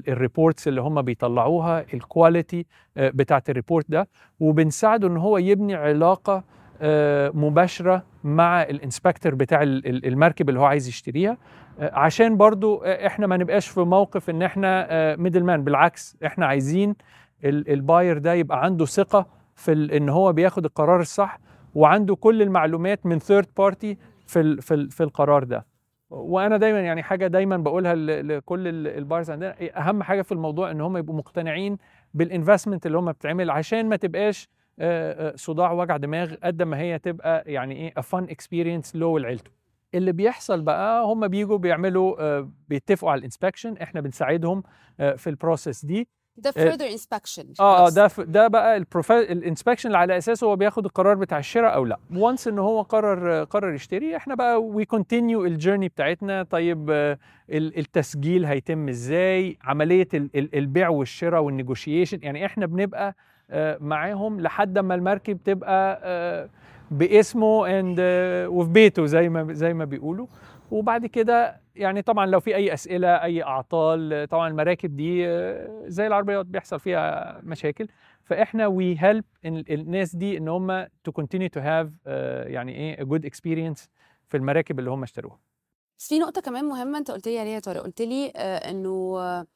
ال 0.09 0.16
reports 0.16 0.69
اللي 0.69 0.81
هم 0.81 1.03
بيطلعوها 1.03 1.85
ال 1.95 2.04
quality 2.04 2.67
بتاعت 2.97 3.51
ال 3.51 3.56
report 3.56 3.85
ده. 3.89 4.09
وبنساعده 4.41 5.09
إن 5.09 5.17
هو 5.17 5.39
يبني 5.39 5.75
علاقة 5.75 6.45
آه، 6.81 7.31
مباشرة 7.35 8.03
مع 8.27 8.63
ال 8.63 8.70
inspector 8.70 9.35
بتاع 9.35 9.63
ال- 9.63 9.87
ال- 9.87 10.07
المركب 10.07 10.49
اللي 10.49 10.61
هو 10.61 10.65
عايز 10.65 10.89
يشتريها. 10.89 11.37
آه، 11.81 11.95
عشان 11.99 12.37
برضو 12.37 12.77
آه، 12.85 13.07
إحنا 13.07 13.27
ما 13.27 13.37
نبقاش 13.37 13.69
في 13.69 13.81
موقف 13.81 14.31
ان 14.31 14.43
إحنا 14.43 15.17
middle 15.17 15.45
man 15.45 15.65
بالعكس 15.65 16.17
إحنا 16.27 16.47
عايزين 16.47 16.95
ال 17.45 17.57
buyer 17.57 18.19
ده 18.19 18.35
يبقى 18.35 18.65
عنده 18.65 18.85
ثقة 18.85 19.27
في 19.55 19.73
ان 19.97 20.09
هو 20.09 20.33
بياخد 20.33 20.65
القرار 20.65 21.01
الصح 21.01 21.39
وعنده 21.75 22.17
كل 22.17 22.43
المعلومات 22.43 23.07
من 23.07 23.19
third 23.19 23.47
party 23.59 23.99
في 24.27 24.61
في 24.63 24.89
في 24.91 25.03
القرار 25.03 25.45
ده. 25.45 25.67
وأنا 26.11 26.57
دايما 26.57 26.81
يعني 26.81 27.03
حاجة 27.03 27.27
دايما 27.27 27.57
بقولها 27.57 27.95
لكل 27.95 28.69
ال- 28.69 28.87
ال 28.99 29.03
buyers 29.03 29.31
عندنا 29.31 29.55
أهم 29.77 30.03
حاجة 30.03 30.23
في 30.23 30.33
الموضوع 30.33 30.71
إن 30.71 30.81
هم 30.81 30.97
يبقوا 30.97 31.17
مقتنعين 31.17 31.79
بال 32.15 32.27
investment 32.27 32.87
اللي 32.87 32.99
هم 32.99 33.13
بتعمل 33.13 33.51
عشان 33.51 33.89
ما 33.89 33.97
تبقاش 33.97 34.49
آه، 34.49 34.49
آه، 34.49 34.56
صداع 35.37 35.73
وجع 35.73 35.97
دماغ 35.97 36.35
قد 36.43 36.63
ما 36.63 36.79
هي 36.79 36.99
تبقى 36.99 37.45
يعني 37.47 37.75
إيه 37.75 38.01
fun 38.03 38.25
experience 38.25 38.97
له 38.97 39.07
ولعيلته 39.07 39.51
اللي 39.95 40.13
بيحصل 40.13 40.61
بقى 40.63 41.05
هم 41.05 41.29
بيجوا 41.29 41.59
بيعملوا 41.59 42.21
آه، 42.21 42.51
بيتفقوا 42.69 43.11
على 43.11 43.19
ال 43.19 43.24
inspection 43.24 43.77
إحنا 43.77 44.01
بنساعدهم 44.01 44.63
آه، 45.01 45.13
في 45.15 45.31
ال 45.31 45.37
process 45.37 45.85
دي. 45.85 46.09
ده 46.37 46.53
آه، 46.57 46.71
further 46.77 46.99
inspection. 46.99 47.61
آه. 47.61 47.89
ده 47.91 48.09
ف- 48.09 48.21
ده 48.21 48.49
بقى 48.49 48.77
ال 49.11 49.18
inspection 49.18 49.87
اللي 49.89 49.99
على 49.99 50.17
أساسه 50.19 50.47
هو 50.47 50.57
بياخد 50.57 50.85
القرار 50.85 51.15
بتاع 51.15 51.39
الشراء 51.39 51.75
أو 51.75 51.85
لأ. 51.85 51.99
و 52.15 52.21
once 52.21 52.49
إن 52.49 52.59
هو 52.59 52.83
قرر 52.83 53.45
قرر 53.45 53.75
يشتري 53.75 54.17
إحنا 54.17 54.35
بقى 54.35 54.63
we 54.63 54.85
continue 54.85 55.45
ال 55.45 55.50
journey 55.50 55.89
بتاعتنا. 55.89 56.43
طيب 56.43 56.91
آه، 56.91 57.19
ال- 57.51 57.79
التسجيل 57.79 58.45
هيتم 58.45 58.89
إزاي؟ 58.89 59.59
عملية 59.63 60.09
ال- 60.15 60.31
ال- 60.35 60.55
البيع 60.59 60.89
والشراء 60.89 61.43
والنيجوشيشن 61.43 62.19
يعني 62.23 62.47
إحنا 62.47 62.67
بنبقى 62.67 63.09
آه، 63.09 63.15
معاهم 63.81 64.41
لحد 64.41 64.79
ما 64.79 64.95
المركب 64.95 65.39
تبقى 65.45 66.01
آه، 66.03 66.51
باسمه 66.91 67.79
and 67.81 68.01
وفي 68.49 68.71
بيته 68.71 69.07
زي 69.07 69.29
ما 69.29 69.53
زي 69.53 69.75
ما 69.75 69.85
بيقولوا. 69.85 70.27
وبعد 70.71 71.07
كده 71.07 71.61
يعني 71.75 72.03
طبعا 72.03 72.27
لو 72.27 72.41
في 72.41 72.57
أي 72.57 72.75
أسئلة 72.75 73.09
أي 73.09 73.43
أعطال 73.43 74.13
آه، 74.13 74.25
طبعا 74.25 74.49
المراكب 74.49 74.97
دي 74.97 75.29
آه، 75.29 75.83
زي 75.87 76.07
العربيات 76.07 76.47
بيحصل 76.47 76.81
فيها 76.81 77.41
مشاكل. 77.45 77.89
فإحنا 78.25 78.67
we 78.67 78.97
help 78.99 79.25
الناس 79.45 80.17
دي 80.17 80.39
إن 80.39 80.49
هم 80.49 80.87
to 81.05 81.13
continue 81.13 81.49
to 81.49 81.61
have 81.61 81.91
يعني 82.47 82.75
إيه 82.75 83.05
good 83.05 83.25
experience 83.25 83.91
في 84.29 84.37
المراكب 84.37 84.79
اللي 84.79 84.91
هم 84.91 85.03
اشتروها. 85.03 85.39
في 85.99 86.19
نقطة 86.19 86.41
كمان 86.41 86.65
مهمة 86.65 86.99
أنت 86.99 87.11
قلت 87.11 87.29
لي 87.29 87.39
عليها 87.39 87.55
يا 87.55 87.61
طارق 87.61 87.83
قلت 87.83 88.03
لي 88.03 88.33
آه، 88.37 88.71
إنه 88.71 89.19
آه، 89.19 89.47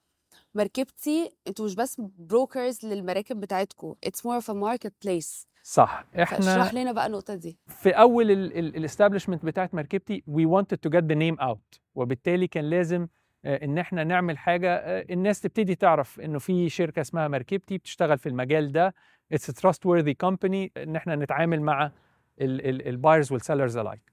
مركبتي 0.54 1.30
أنتوا 1.48 1.64
مش 1.64 1.74
بس 1.74 2.00
brokers 2.18 2.86
للمراكب 2.86 3.40
بتاعتكم 3.40 3.94
it's 4.06 4.18
more 4.20 4.42
of 4.42 4.46
a 4.46 4.54
marketplace. 4.54 5.46
صح. 5.62 6.04
فاشرح 6.14 6.66
إحنا 6.66 6.78
لنا 6.80 6.92
بقى 6.92 7.06
النقطة 7.06 7.34
دي. 7.34 7.58
في 7.68 7.90
أول 7.90 8.30
ال 8.30 8.38
establishment 8.38 9.44
بتاعت 9.44 9.74
مركبتي 9.74 10.22
we 10.26 10.46
wanted 10.46 10.76
to 10.82 10.90
get 10.90 11.04
the 11.04 11.14
name 11.14 11.40
out 11.40 11.80
وبالتالي 11.94 12.46
كان 12.46 12.64
لازم 12.70 13.08
آه، 13.44 13.64
إن 13.64 13.78
إحنا 13.78 14.04
نعمل 14.04 14.38
حاجة 14.38 14.74
آه، 14.76 15.06
الناس 15.10 15.40
تبتدي 15.40 15.74
تعرف 15.74 16.20
إنه 16.20 16.38
في 16.38 16.68
شركة 16.68 17.00
اسمها 17.00 17.28
مركبتي 17.28 17.78
بتشتغل 17.78 18.18
في 18.18 18.28
المجال 18.28 18.72
ده. 18.72 18.94
it's 19.32 19.46
trustworthy 19.46 20.14
company 20.14 20.72
إن 20.76 20.96
إحنا 20.96 21.16
نتعامل 21.16 21.60
مع 21.62 21.92
ال 22.40 22.53
buyers 22.53 23.32
وال 23.32 23.42
sellers 23.42 23.76
alike 23.76 24.12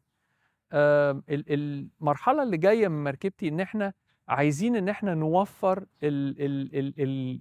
المرحلة 1.50 2.44
اللي 2.44 2.58
جاية 2.58 2.88
من 2.88 3.04
مركبتي 3.04 3.48
إن 3.48 3.60
إحنا 3.60 3.94
عايزين 4.28 4.76
إن 4.76 4.90
إحنا 4.90 5.14
نوفر 5.14 5.86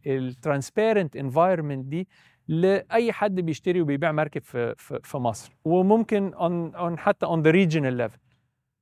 ال 0.06 0.16
transparent 0.16 1.16
environment 1.16 1.84
دي 1.84 2.08
لأي 2.48 3.12
حد 3.12 3.40
بيشتري 3.40 3.80
وبيبيع 3.80 4.12
مركب 4.12 4.42
في 4.42 4.74
في, 4.76 5.00
في 5.02 5.16
مصر. 5.18 5.56
وممكن 5.64 6.30
on, 6.34 6.76
on 6.78 6.98
حتى 6.98 7.26
the 7.26 7.52
regional 7.66 8.10
level. 8.10 8.18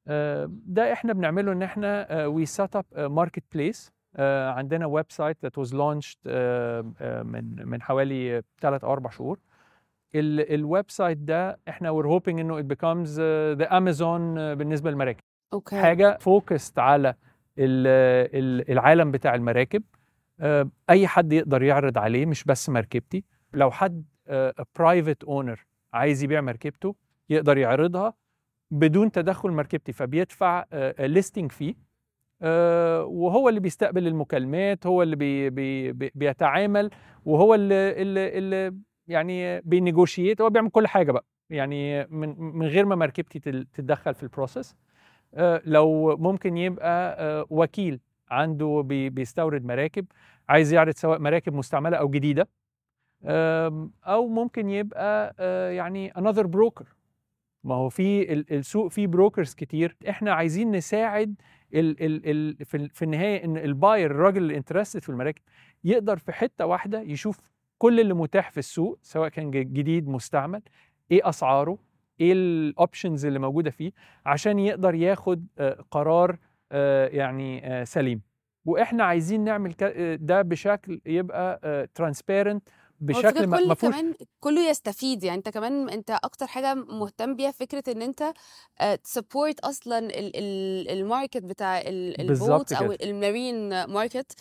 آه، 0.08 0.50
ده 0.66 0.92
إحنا 0.92 1.12
بنعمله 1.12 1.52
إن 1.52 1.62
إحنا 1.62 2.26
we 2.26 2.46
set 2.46 2.76
up 2.76 2.84
marketplace 2.96 3.92
عندنا 4.56 4.86
website 4.86 5.46
that 5.46 5.62
was 5.64 5.70
launched 5.70 6.18
آه، 6.26 6.92
آه، 7.00 7.22
من 7.22 7.68
من 7.68 7.82
حوالي 7.82 8.42
ثلاث 8.60 8.84
أو 8.84 8.92
أربع 8.92 9.10
شهور. 9.10 9.38
ال 10.14 10.84
website 10.90 11.18
ده 11.18 11.58
إحنا 11.68 12.02
we're 12.02 12.06
hoping 12.20 12.28
إنه 12.28 12.62
it 12.62 12.64
becomes 12.64 13.08
the 13.58 13.76
Amazon 13.76 14.54
بالنسبة 14.54 14.90
للمراكب. 14.90 15.20
Okay. 15.52 15.82
حاجة 15.82 16.18
focused 16.20 16.78
على 16.78 17.14
العالم 17.58 19.10
بتاع 19.10 19.34
المراكب 19.34 19.82
آه، 20.40 20.70
أي 20.90 21.06
حد 21.06 21.32
يقدر 21.32 21.62
يعرض 21.62 21.98
عليه 21.98 22.26
مش 22.26 22.44
بس 22.44 22.68
مركبتي. 22.70 23.24
لو 23.54 23.70
حد 23.70 24.04
private 24.78 25.24
owner 25.24 25.66
عايز 25.92 26.22
يبيع 26.22 26.40
مركبته 26.40 26.94
يقدر 27.30 27.58
يعرضها 27.58 28.14
بدون 28.70 29.12
تدخل 29.12 29.50
مركبتي 29.50 29.92
فبيدفع 29.92 30.64
listing 31.00 31.52
fee 31.52 31.74
وهو 33.04 33.48
اللي 33.48 33.60
بيستقبل 33.60 34.06
المكالمات 34.06 34.86
هو 34.86 35.02
اللي 35.02 35.16
بي 35.16 35.50
بي 35.50 35.92
بي 35.92 36.12
بيتعامل 36.14 36.90
وهو 37.24 37.54
اللي, 37.54 38.02
اللي, 38.02 38.38
اللي 38.38 38.76
يعني 39.08 39.60
بي 39.60 39.75
negotiate 39.75 40.40
هو 40.40 40.50
بيعمل 40.50 40.70
كل 40.70 40.86
حاجة 40.86 41.12
بقى. 41.12 41.24
يعني 41.50 42.06
من 42.06 42.34
من 42.38 42.66
غير 42.66 42.84
ما 42.86 42.94
مركبتي 42.94 43.38
تتدخل 43.74 44.14
في 44.14 44.22
ال 44.22 44.28
process 44.28 44.70
آه، 44.72 44.76
لو 45.64 46.16
ممكن 46.16 46.56
يبقى 46.56 47.16
آه، 47.18 47.46
وكيل 47.50 48.00
عنده 48.30 48.82
بي- 48.86 49.10
بيستورد 49.10 49.64
مراكب 49.64 50.06
عايز 50.48 50.72
يعرض 50.72 50.94
سواء 50.94 51.18
مراكب 51.18 51.52
مستعملة 51.54 51.96
أو 51.96 52.08
جديدة 52.08 52.48
أو 54.06 54.28
ممكن 54.28 54.68
يبقى 54.70 55.34
آه، 55.38 55.70
يعني 55.70 56.12
another 56.12 56.44
broker. 56.46 56.84
ما 57.64 57.74
هو 57.74 57.88
في 57.88 58.32
ال- 58.32 58.52
السوق 58.52 58.88
فيه 58.88 59.06
brokers 59.06 59.54
كتير. 59.54 59.96
إحنا 60.08 60.32
عايزين 60.32 60.70
نساعد 60.70 61.34
ال 61.74 62.02
ال 62.04 62.30
ال 62.30 62.64
في, 62.64 62.76
ال- 62.76 62.90
في 62.90 63.04
النهاية 63.04 63.44
إن 63.44 63.56
ال 63.56 63.65
buyer 63.65 64.10
الراجل 64.10 64.42
اللي 64.42 64.56
interested 64.56 65.02
في 65.02 65.08
المراكب 65.08 65.42
يقدر 65.84 66.16
في 66.16 66.32
حتة 66.32 66.66
واحدة 66.66 67.00
يشوف 67.00 67.40
كل 67.78 68.00
اللي 68.00 68.14
متاح 68.14 68.50
في 68.50 68.58
السوق 68.58 68.98
سواء 69.02 69.28
كان 69.28 69.50
جديد 69.50 70.08
مستعمل 70.08 70.62
إيه 71.10 71.28
أسعاره 71.28 71.78
إيه 72.20 72.32
ال 72.32 72.44
options 72.44 73.26
اللي 73.26 73.38
موجودة 73.38 73.70
فيه 73.70 73.92
عشان 74.26 74.58
يقدر 74.58 74.94
ياخد 74.94 75.46
آه، 75.58 75.84
قرار 75.90 76.38
آه، 76.72 77.06
يعني 77.08 77.66
آه، 77.66 77.84
سليم. 77.84 78.20
وإحنا 78.64 79.04
عايزين 79.04 79.44
نعمل 79.44 79.74
ده 80.20 80.42
بشكل 80.42 81.00
يبقى 81.06 81.60
transparent 81.94 82.68
بشكل 83.00 83.46
ما 83.46 83.56
كل 83.58 83.74
كمان 83.74 84.14
كله 84.40 84.68
يستفيد 84.70 85.24
يعني 85.24 85.38
انت 85.38 85.48
كمان 85.48 85.88
انت 85.88 86.10
أكتر 86.10 86.46
حاجة 86.46 86.74
مهتم 86.74 87.36
بيها 87.36 87.50
فكرة 87.50 87.82
ان 87.92 88.02
انت 88.02 88.32
ت 89.04 89.11
support 89.11 89.60
أصلا 89.60 89.98
ال- 89.98 90.36
ال- 90.36 90.88
ال 90.88 90.96
market 90.96 91.42
بتاع 91.42 91.80
ال 91.86 92.04
boat 92.04 92.72
أو. 92.72 92.92
ال 92.92 93.06
marine 93.06 93.84
market 93.84 94.32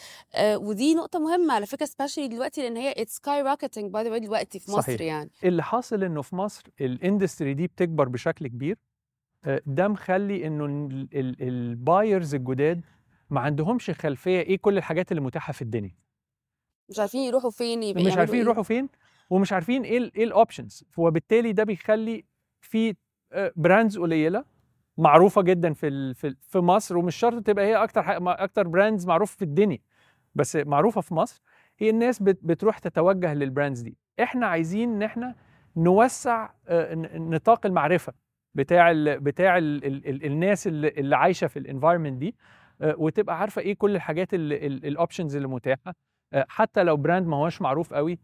ودي 0.44 0.96
نقطة 0.96 1.20
مهمة 1.20 1.54
على 1.54 1.66
فكرة 1.66 1.86
specially 1.86 2.28
دلوقتي 2.28 2.62
لأن 2.62 2.78
هي 2.78 2.92
it's 2.98 3.16
skyrocketing 3.16 3.92
by 3.92 4.04
the 4.04 4.18
دلوقتي 4.18 4.60
في 4.60 4.72
مصر 4.72 4.82
صحيح. 4.82 5.02
يعني 5.02 5.30
اللي 5.44 5.64
حاصل 5.64 6.04
إنه 6.04 6.22
في 6.22 6.36
مصر 6.36 6.64
ال 6.82 6.90
industry 6.90 7.54
دي 7.54 7.68
بتكبر 7.68 8.08
بشكل 8.10 8.48
كبير 8.48 8.78
آه، 9.46 9.62
ده 9.66 9.88
مخلي 9.88 10.48
إنه 10.48 10.66
ال 11.42 11.55
buyers 11.55 12.36
الجداد 12.36 12.82
ما 13.30 13.40
عندهمش 13.42 13.90
خلفية 13.92 14.40
إيه 14.40 14.58
كل 14.58 14.78
الحاجات 14.78 15.12
اللي 15.12 15.22
متاحة 15.22 15.54
في 15.54 15.62
الدنيا 15.62 15.96
مش 16.90 17.00
عارفين 17.00 17.22
يروحوا 17.22 17.50
فين 17.52 17.84
يبقى 17.84 18.04
مش 18.04 18.18
عارفين 18.18 18.36
إيه؟ 18.36 18.42
يروحوا 18.42 18.64
فين 18.64 18.90
ومش 19.30 19.54
عارفين 19.54 19.84
إيه 19.84 20.12
إيه 20.16 20.24
ال 20.24 20.31
options 20.31 20.84
وبالتالي 20.98 21.52
ده 21.52 21.64
بيخلي 21.64 22.26
في 22.62 22.96
brands 23.56 23.98
قليلة 24.00 24.46
معروفة 24.98 25.42
جدا 25.42 25.74
في 25.74 26.14
في 26.42 26.60
مصر 26.60 26.98
ومش 26.98 27.16
شرط 27.16 27.44
تبقى 27.44 27.66
هي 27.66 27.76
أكتر 27.76 28.04
أكتر 28.44 28.68
brands 28.68 29.08
معروفه 29.08 29.36
في 29.36 29.42
الدنيا 29.42 29.78
بس 30.36 30.56
معروفة 30.56 31.02
في 31.02 31.14
مصر. 31.14 31.42
هي 31.80 31.90
الناس 31.90 32.22
بت- 32.24 32.40
بتروح 32.44 32.78
تتوجه 32.80 33.34
لل 33.34 33.46
brands 33.46 33.82
دي. 33.82 33.98
إحنا 34.24 34.48
عايزين 34.48 34.94
إن 34.94 35.04
إحنا 35.04 35.36
نوسع 35.78 36.50
آه، 36.68 36.96
نطاق 37.18 37.66
المعرفة 37.66 38.14
بتاع 38.56 38.92
ال 38.92 39.20
بتاع 39.20 39.58
ال 39.58 39.86
ال 39.86 40.08
ال 40.10 40.26
الناس 40.26 40.68
اللي, 40.68 40.88
اللي 40.88 41.16
عايشة 41.16 41.48
في 41.48 41.60
ال 41.60 41.65
environment 41.65 42.18
دي 42.18 42.36
آه، 42.82 42.96
وتبقى 42.98 43.40
عارفة 43.40 43.62
إيه 43.62 43.74
كل 43.76 43.96
الحاجات 43.96 44.28
ال 44.34 44.46
options 44.47 45.36
اللي 45.36 45.48
متاحة. 45.48 45.82
آه، 45.88 45.94
حتى 46.36 46.84
لو 46.84 46.98
brand 46.98 47.28
ما 47.28 47.38
هوش 47.38 47.62
معروف 47.62 47.94
قوي 47.94 48.20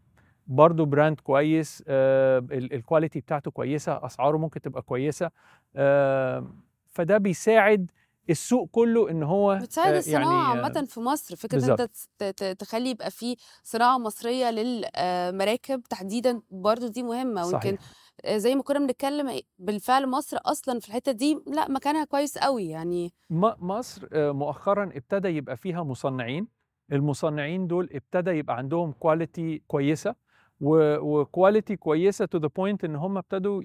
برضه 0.46 0.84
brand 0.86 1.20
كويس 1.20 1.84
آه، 1.88 2.38
ال- 2.38 2.72
ال 2.74 2.80
quality 2.80 3.20
بتاعته 3.20 3.50
كويسة 3.50 4.06
أسعاره 4.06 4.36
ممكن 4.38 4.60
تبقى 4.60 4.82
كويسة 4.82 5.30
آه، 5.76 6.52
فده 6.90 7.18
بيساعد 7.18 7.90
السوق 8.30 8.68
كله 8.72 9.10
إن 9.10 9.22
هو 9.22 9.58
بتساعد 9.62 9.94
آه، 9.94 9.98
الصناعة 9.98 10.22
يعني 10.22 10.60
آه، 10.60 10.64
عامة 10.64 10.84
في 10.86 11.00
مصر 11.00 11.36
فكرة 11.36 11.64
إن 11.64 11.86
أنت 12.22 12.44
تخلي 12.44 12.90
يبقى 12.90 13.10
في 13.10 13.36
صناعة 13.62 13.98
مصرية 13.98 14.50
للمراكب 14.50 15.82
تحديدا 15.82 16.42
برضو 16.50 16.86
دي 16.88 17.02
ويمكن 17.02 17.44
صحيح. 17.50 17.80
آه، 18.24 18.36
زي 18.36 18.54
ما 18.54 18.62
كنا 18.62 18.78
بنتكلم 18.78 19.40
بالفعل 19.58 20.06
مصر 20.08 20.36
أصلا 20.44 20.80
في 20.80 20.88
الحتة 20.88 21.12
دي 21.12 21.38
لأ 21.46 21.68
مكانها 21.70 22.04
كويس 22.04 22.38
قوي 22.38 22.68
يعني. 22.68 23.12
مصر 23.30 24.08
آه، 24.12 24.32
مؤخرا 24.32 24.84
ابتدى 24.84 25.28
يبقى 25.28 25.56
فيها 25.56 25.82
مصنعين 25.82 26.59
المصنعين 26.92 27.66
دول 27.66 27.88
ابتدى 27.94 28.30
يبقى 28.30 28.56
عندهم 28.56 28.92
quality 28.92 29.62
كويسة 29.66 30.14
و 30.60 30.75
quality 30.75 31.76
كويسة 31.76 32.24
to 32.24 32.38
the 32.38 32.48
point 32.56 32.84
إن 32.84 32.96
هم 32.96 33.18
ابتدوا 33.18 33.62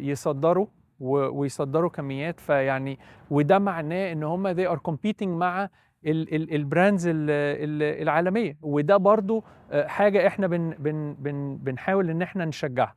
يصدروا 0.00 0.66
ويصدروا 1.00 1.90
كميات 1.90 2.40
فيعني 2.40 2.98
وده 3.30 3.58
معناه 3.58 4.12
إن 4.12 4.22
هم 4.22 4.54
they 4.54 4.68
are 4.76 4.80
competing 4.90 5.26
مع 5.28 5.68
ال- 6.06 6.34
ال- 6.34 6.54
ال 6.54 6.61
brands 6.61 7.06
ال- 7.06 7.16
ال- 7.30 8.02
العالمية 8.02 8.58
وده 8.62 8.96
برضو 8.96 9.44
آه، 9.70 9.86
حاجة 9.86 10.26
إحنا 10.26 10.46
بن 10.46 10.70
بن 10.78 11.14
بن 11.18 11.56
بنحاول 11.62 12.10
إن 12.10 12.22
إحنا 12.22 12.44
نشجعها. 12.44 12.96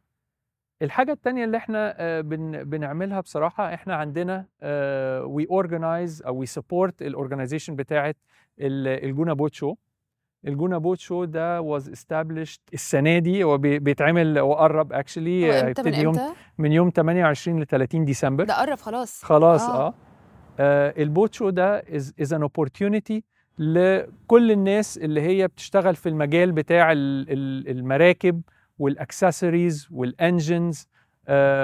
الحاجة 0.81 1.11
التانية 1.11 1.43
اللي 1.45 1.57
إحنا 1.57 1.95
آه، 1.97 2.21
بن 2.21 2.63
بنعملها 2.63 3.19
بصراحة 3.21 3.73
إحنا 3.73 3.95
عندنا 3.95 4.45
we 5.25 5.47
organize 5.49 6.23
أو 6.23 6.35
we 6.37 6.45
support 6.45 7.01
ال 7.01 7.07
organization 7.07 7.75
بتاعه 7.75 8.09
ال- 8.09 8.15
الجونا 8.59 9.33
boat 9.33 9.53
show 9.53 9.75
الجونا 10.47 10.77
boat 10.77 10.99
show 10.99 11.25
ده 11.25 11.61
was 11.61 11.89
established 11.89 12.59
السنة 12.73 13.19
دي 13.19 13.43
هو 13.43 13.57
بي- 13.57 13.79
بيتعمل 13.79 14.39
وقرب 14.39 14.93
actually 14.93 15.53
هيبتدي 15.53 16.01
يوم؟ 16.01 16.19
من 16.57 16.71
يوم 16.71 16.89
28 16.89 17.59
ل 17.61 17.65
30 17.65 18.05
ديسمبر. 18.05 18.43
ده 18.43 18.53
قرب 18.61 18.77
خلاص. 18.77 19.23
خلاص 19.23 19.61
آه. 19.61 19.87
آه, 19.87 19.93
آه 20.59 20.93
ال 21.01 21.08
boat 21.08 21.33
show 21.33 21.49
ده 21.49 21.83
is 21.95 22.13
is 22.21 22.33
an 22.33 22.41
opportunity 22.41 23.23
لكل 23.57 24.51
الناس 24.51 24.97
اللي 24.97 25.21
هي 25.21 25.47
بتشتغل 25.47 25.95
في 25.95 26.09
المجال 26.09 26.51
بتاع 26.51 26.91
ال- 26.91 27.25
ال- 27.29 27.69
المراكب 27.77 28.41
وال 28.79 28.96
accessories 28.96 29.87
وال 29.91 30.13
engines 30.13 30.87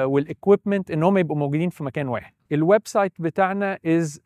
وال 0.03 0.19
equipment 0.19 0.91
إن 0.91 1.03
هم 1.03 1.17
يبقوا 1.17 1.37
موجودين 1.37 1.69
في 1.69 1.83
مكان 1.83 2.07
واحد. 2.07 2.33
ال 2.51 2.81
website 2.85 3.13
بتاعنا 3.19 3.79
is 3.85 4.21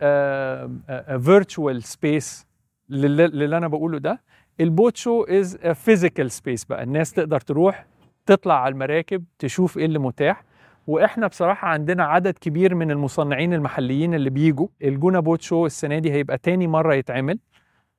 virtual 1.20 1.84
space 1.84 2.46
للي 2.94 3.58
أنا 3.58 3.68
بقوله 3.68 3.98
ده. 3.98 4.22
ال 4.62 4.69
boat 4.69 4.98
show 4.98 5.24
is 5.24 5.58
physical 5.58 6.32
space 6.32 6.66
بقى. 6.66 6.84
الناس 6.84 7.14
تقدر 7.14 7.40
تروح 7.40 7.86
تطلع 8.26 8.62
على 8.62 8.72
المراكب 8.74 9.24
تشوف 9.40 9.78
إيه 9.78 9.86
اللي 9.86 10.00
متاح. 10.00 10.44
وإحنا 10.88 11.28
بصراحة 11.28 11.68
عندنا 11.68 12.04
عدد 12.04 12.38
كبير 12.38 12.76
من 12.76 12.92
المصنعين 12.92 13.54
المحليين 13.54 14.14
اللي 14.14 14.30
بيجوا. 14.30 14.68
الجونا 14.84 15.20
boat 15.20 15.42
show 15.42 15.66
السنة 15.66 16.00
دي 16.00 16.12
هيبقى 16.12 16.38
تاني 16.38 16.68
مرة 16.68 16.94
يتعمل. 16.94 17.40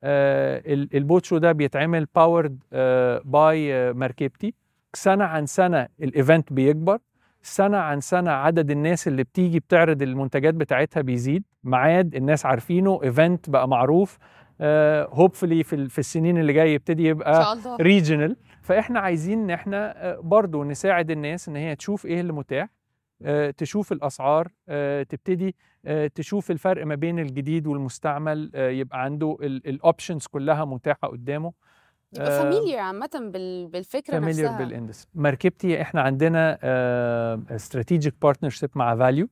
آه 0.05 0.63
ال- 0.67 0.89
ال 0.97 1.02
boat 1.02 1.25
show 1.25 1.39
ده 1.39 1.53
بيتعمل 1.53 2.07
powered 2.15 2.59
by 3.25 3.93
مركبتي 3.93 4.55
سنة 4.95 5.25
عن 5.25 5.47
سنة 5.47 5.89
ال 6.03 6.11
event 6.11 6.53
بيكبر. 6.53 6.99
سنة 7.43 7.77
عن 7.77 8.01
سنة 8.01 8.31
عدد 8.31 8.71
الناس 8.71 9.09
اللي 9.09 9.23
بتيجي 9.25 9.61
بتعرض 9.61 10.03
المنتجات 10.03 10.55
بتاعتها 10.55 11.01
بيزيد. 11.01 11.45
ميعاد 11.65 12.15
الناس 12.15 12.47
عارفينه. 12.47 13.01
event 13.05 13.51
بقى 13.51 13.69
معروف. 13.69 14.19
hopefully 15.11 15.63
في 15.65 15.73
ال- 15.77 15.91
في 15.91 15.99
السنين 15.99 16.39
اللي 16.39 16.53
جاية 16.53 16.75
يبتدي 16.75 17.05
يبقى 17.09 17.33
regional 17.81 18.37
فإحنا 18.63 19.01
عايزين 19.01 19.39
إن 19.43 19.51
إحنا 19.51 20.09
آه، 20.11 20.21
برضو 20.21 20.65
نساعد 20.65 21.11
الناس 21.11 21.49
إن 21.49 21.57
هي 21.57 21.77
تشوف 21.77 22.07
إيه 22.07 22.21
اللي 22.21 22.33
متاح 22.33 22.69
آه، 23.23 23.51
تشوف 23.51 23.93
الأسعار 23.93 24.49
آه، 24.69 25.03
تبتدي 25.03 25.55
آه، 25.87 26.07
تشوف 26.15 26.51
الفرق 26.51 26.87
ما 26.87 26.95
بين 26.95 27.19
الجديد 27.19 27.67
والمستعمل 27.67 28.51
آه، 28.55 28.69
يبقى 28.71 29.03
عنده 29.05 29.37
ال 29.43 29.53
options 29.53 30.27
كلها 30.27 30.65
متاحة 30.65 31.09
قدامه. 31.09 31.53
يبقى 32.13 32.31
فاميليار 32.43 32.79
عامة 32.81 33.31
بال... 33.33 33.67
بالفكرة 33.67 34.13
familiar 34.13 34.53
نفسها. 34.53 34.59
بال 34.65 34.74
industry 34.74 35.11
مركبتي 35.15 35.83
إحنا 35.83 36.01
عندنا 36.01 36.59
strategic 37.51 38.15
partnership 38.23 38.71
مع 38.75 38.97
فاليو 38.97 39.29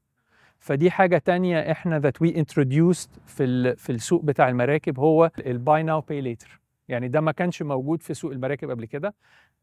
فدي 0.62 0.90
حاجة 0.90 1.19
تانية 1.19 1.71
إحنا 1.73 1.99
that 1.99 2.23
we 2.23 2.37
introduced 2.38 3.11
في 3.26 3.45
ال- 3.45 3.76
في 3.76 3.92
السوق 3.92 4.23
بتاع 4.25 4.49
المراكب 4.49 4.99
هو 4.99 5.31
ال 5.47 5.56
buy 5.56 5.83
now 5.83 6.00
pay 6.00 6.21
later 6.21 6.61
يعني 6.88 7.09
ده 7.09 7.21
ما 7.21 7.33
كانش 7.33 7.62
موجود 7.62 8.02
في 8.02 8.14
سوق 8.14 8.33
المراكب 8.33 8.71
قبل 8.71 8.85
كده. 8.85 9.14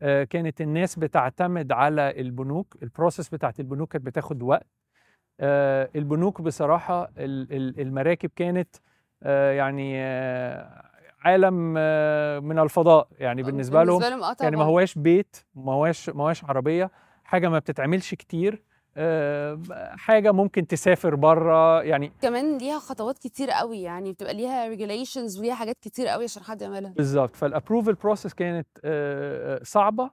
آه، 0.02 0.24
كانت 0.24 0.62
الناس 0.62 1.00
بتعتمد 1.00 1.72
على 1.72 2.22
البنوك. 2.22 2.78
ال 2.84 2.90
process 2.90 3.30
بتاعت 3.30 3.60
البنوك 3.60 3.92
كانت 3.92 4.06
بتاخد 4.06 4.44
وقت. 4.44 4.68
آه، 5.40 5.90
البنوك 5.96 6.42
بصراحة 6.42 7.04
ال- 7.18 7.48
ال- 7.56 7.80
المراكب 7.82 8.30
كانت 8.36 8.76
آه، 9.24 9.52
يعني 9.52 10.02
عالم 11.22 11.54
من 12.48 12.60
الفضاء. 12.60 13.08
يعني 13.20 13.44
بالنسبة 13.44 13.84
لهم 13.84 14.00
بالنسبة 14.00 14.16
لهم 14.16 14.36
يعني 14.42 14.56
ما. 14.58 14.64
هواش 14.64 14.96
بيت 14.98 15.38
ما 15.56 15.72
هواش 15.74 16.10
ما 16.10 16.24
هواش 16.24 16.44
عربية 16.46 16.92
حاجة 17.24 17.50
ما 17.50 17.60
بتتعملش 17.60 18.14
كتير. 18.16 18.62
حاجة 19.98 20.32
ممكن 20.32 20.68
تسافر 20.68 21.16
بره 21.16 21.84
يعني 21.84 22.12
كمان 22.22 22.58
ليها 22.58 22.80
خطوات 22.80 23.18
كتير 23.18 23.52
قوي 23.52 23.82
يعني 23.82 24.12
بتبقى 24.12 24.34
ليها 24.34 24.76
regulations 24.76 25.40
وليها 25.40 25.56
حاجات 25.56 25.76
كتير 25.82 26.08
قوي 26.08 26.24
عشان 26.24 26.44
حد 26.44 26.62
يعملها. 26.62 26.92
بالظبط. 26.92 27.36
فال 27.36 27.48
approval 27.48 27.94
process 27.94 28.34
كانت 28.34 28.68
آه، 28.84 29.56
آه، 29.56 29.64
صعبة 29.64 30.12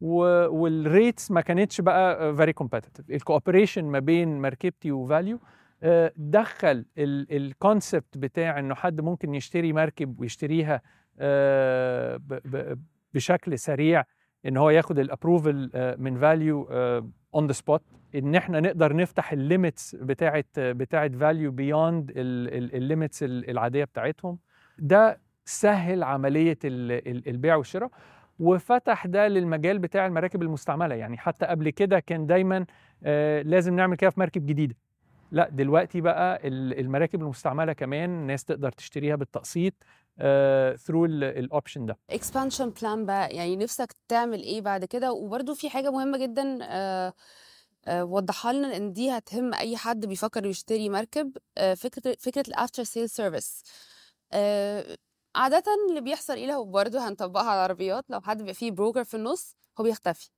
وال 0.00 0.37
rates 0.37 1.30
ما 1.30 1.40
كانتش 1.40 1.80
بقى 1.80 2.36
very 2.36 2.52
competitive 2.52 3.10
ال 3.10 3.16
cooperation 3.16 3.84
ما 3.84 3.98
بين 3.98 4.40
مركبتي 4.40 4.92
وفاليو 4.92 5.38
آه، 5.82 6.12
دخل 6.16 6.84
ال 6.98 7.13
concept 7.13 8.18
بتاع 8.18 8.58
إنه 8.58 8.74
حد 8.74 9.00
ممكن 9.00 9.34
يشتري 9.34 9.72
مركب 9.72 10.20
ويشتريها 10.20 10.82
آه، 11.18 12.20
بشكل 13.14 13.58
سريع 13.58 14.04
إن 14.46 14.56
هو 14.56 14.70
ياخد 14.70 14.98
ال 14.98 15.06
approval 15.06 15.70
من 15.98 16.18
فاليو 16.18 16.68
on 17.34 17.46
the 17.46 17.52
spot 17.52 17.82
إن 18.14 18.34
إحنا 18.34 18.60
نقدر 18.60 18.96
نفتح 18.96 19.32
ال 19.32 19.41
limits 19.41 19.94
بتاعه 19.94 20.44
بتاعه 20.56 21.08
فاليو 21.08 21.50
beyond 21.50 22.12
ال 22.16 22.31
limits 22.31 23.22
العادية 23.22 23.84
بتاعتهم. 23.84 24.38
ده 24.78 25.20
سهل 25.44 26.02
عملية 26.02 26.58
ال- 26.64 27.08
ال- 27.16 27.28
البيع 27.28 27.56
والشراء. 27.56 27.90
وفتح 28.38 29.06
ده 29.06 29.28
للمجال 29.28 29.78
بتاع 29.78 30.06
المراكب 30.06 30.42
المستعملة. 30.42 30.94
يعني 30.94 31.18
حتى 31.18 31.46
قبل 31.46 31.70
كده 31.70 32.00
كان 32.00 32.26
دايما 32.26 32.66
آه، 33.04 33.42
لازم 33.42 33.76
نعمل 33.76 33.96
كده 33.96 34.10
في 34.10 34.20
مركب 34.20 34.46
جديدة. 34.46 34.74
لا 35.32 35.48
دلوقتي 35.48 36.00
بقى 36.00 36.48
ال- 36.48 36.78
المراكب 36.80 37.20
المستعملة 37.22 37.72
كمان 37.72 38.10
الناس 38.10 38.44
تقدر 38.44 38.70
تشتريها 38.72 39.16
بالتقسيط. 39.16 39.74
through 40.76 41.04
ال 41.04 41.16
option 41.16 41.86
ده. 41.86 41.98
Expansion 42.12 42.70
plan 42.80 42.98
بقى 42.98 43.34
يعني 43.36 43.56
نفسك 43.56 43.96
تعمل 44.08 44.42
إيه 44.42 44.60
بعد 44.60 44.84
كده؟ 44.84 45.12
وبرده 45.12 45.54
في 45.54 45.70
حاجة 45.70 45.90
مهمة 45.90 46.18
جدا 46.18 46.58
آه، 46.62 47.12
آه، 47.86 48.04
وضحها 48.04 48.52
لنا 48.52 48.76
إن 48.76 48.92
دي 48.92 49.10
هتهم 49.10 49.54
أي 49.54 49.76
حد 49.76 50.06
بيفكر 50.06 50.46
يشتري 50.46 50.88
مركب 50.88 51.36
آه، 51.58 51.74
فكرة 51.74 52.16
فكرة 52.20 52.44
ال 52.48 52.54
after 52.54 52.84
sale 52.84 53.10
service 53.10 53.62
عادة 55.34 55.62
اللي 55.88 56.00
بيحصل 56.00 56.32
إيه 56.34 56.46
لو 56.46 56.64
برضه 56.64 57.08
هنطبقها 57.08 57.50
على 57.50 57.54
العربيات؟ 57.58 58.04
لو 58.10 58.20
حد 58.20 58.38
بيبقى 58.38 58.54
فيه 58.54 58.70
broker 58.70 59.04
في 59.04 59.14
النص 59.14 59.56
هو 59.80 59.84
بيختفي. 59.84 60.30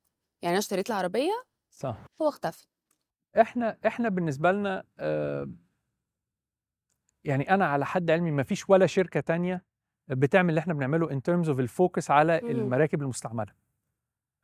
يعني 0.42 0.52
أنا 0.52 0.58
اشتريت 0.58 0.90
العربية 0.90 1.44
صح. 1.70 1.96
هو 2.22 2.28
اختفى 2.28 2.66
إحنا 3.40 3.78
إحنا 3.86 4.08
بالنسبة 4.08 4.52
لنا 4.52 4.84
آه، 4.98 5.50
يعني 7.24 7.54
أنا 7.54 7.66
على 7.66 7.86
حد 7.86 8.10
علمي 8.10 8.30
ما 8.30 8.42
فيش 8.42 8.70
ولا 8.70 8.86
شركة 8.86 9.20
تانية 9.20 9.64
بتعمل 10.08 10.48
اللي 10.48 10.58
إحنا 10.58 10.74
بنعمله 10.74 11.10
in 11.10 11.22
terms 11.22 11.48
of 11.48 11.60
ال 11.60 11.68
focus 11.68 12.10
على. 12.10 12.38
المراكب 12.38 13.02
المستعملة. 13.02 13.52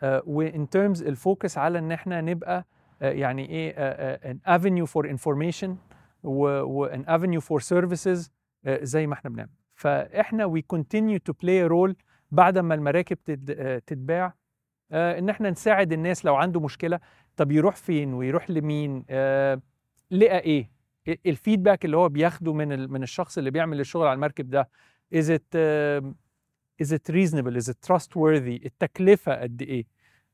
و 0.04 0.25
in 0.25 0.68
terms 0.68 1.02
ال 1.02 1.11
focus 1.11 1.58
على 1.58 1.78
إن 1.78 1.92
إحنا 1.92 2.20
نبقى 2.20 2.66
آه، 3.02 3.10
يعني 3.10 3.48
إيه 3.48 3.72
an 4.30 4.40
avenue 4.46 4.86
for 4.86 5.10
information 5.10 5.76
one 6.22 7.04
avenue 7.08 7.40
for 7.40 7.60
services 7.60 8.32
زي 8.68 9.06
ما 9.06 9.14
إحنا 9.14 9.30
بنعمل. 9.30 9.50
فإحنا 9.74 10.44
we 10.44 10.62
continue 10.62 11.18
to 11.18 11.32
play 11.32 11.66
role 11.66 11.96
بعد 12.30 12.58
ما 12.58 12.74
المراكب 12.74 13.18
آه، 13.50 13.78
تتباع 13.78 14.34
آه، 14.92 15.18
إن 15.18 15.28
إحنا 15.28 15.50
نساعد 15.50 15.92
الناس 15.92 16.24
لو 16.24 16.34
عنده 16.36 16.60
مشكلة. 16.60 17.00
طب 17.36 17.52
يروح 17.52 17.76
فين 17.76 18.14
ويروح 18.14 18.50
لمين؟ 18.50 19.04
لقى 20.10 20.38
إيه؟ 20.38 20.70
ال 21.26 21.32
feedback 21.32 21.84
اللي 21.84 21.96
هو 21.96 22.08
بياخده 22.08 22.52
من 22.52 22.90
من 22.90 23.02
الشخص 23.02 23.38
اللي 23.38 23.50
بيعمل 23.50 23.80
الشغل 23.80 24.06
على 24.06 24.14
المركب 24.14 24.50
ده 24.50 24.68
is 25.14 25.26
it 25.26 25.56
uh, 25.56 26.04
is 26.82 26.88
it 26.96 27.14
reasonable 27.14 27.56
is 27.62 27.68
it 27.72 27.92
trustworthy 27.92 28.64
التكلفة 28.66 29.34
قد 29.40 29.62
إيه؟ 29.62 29.84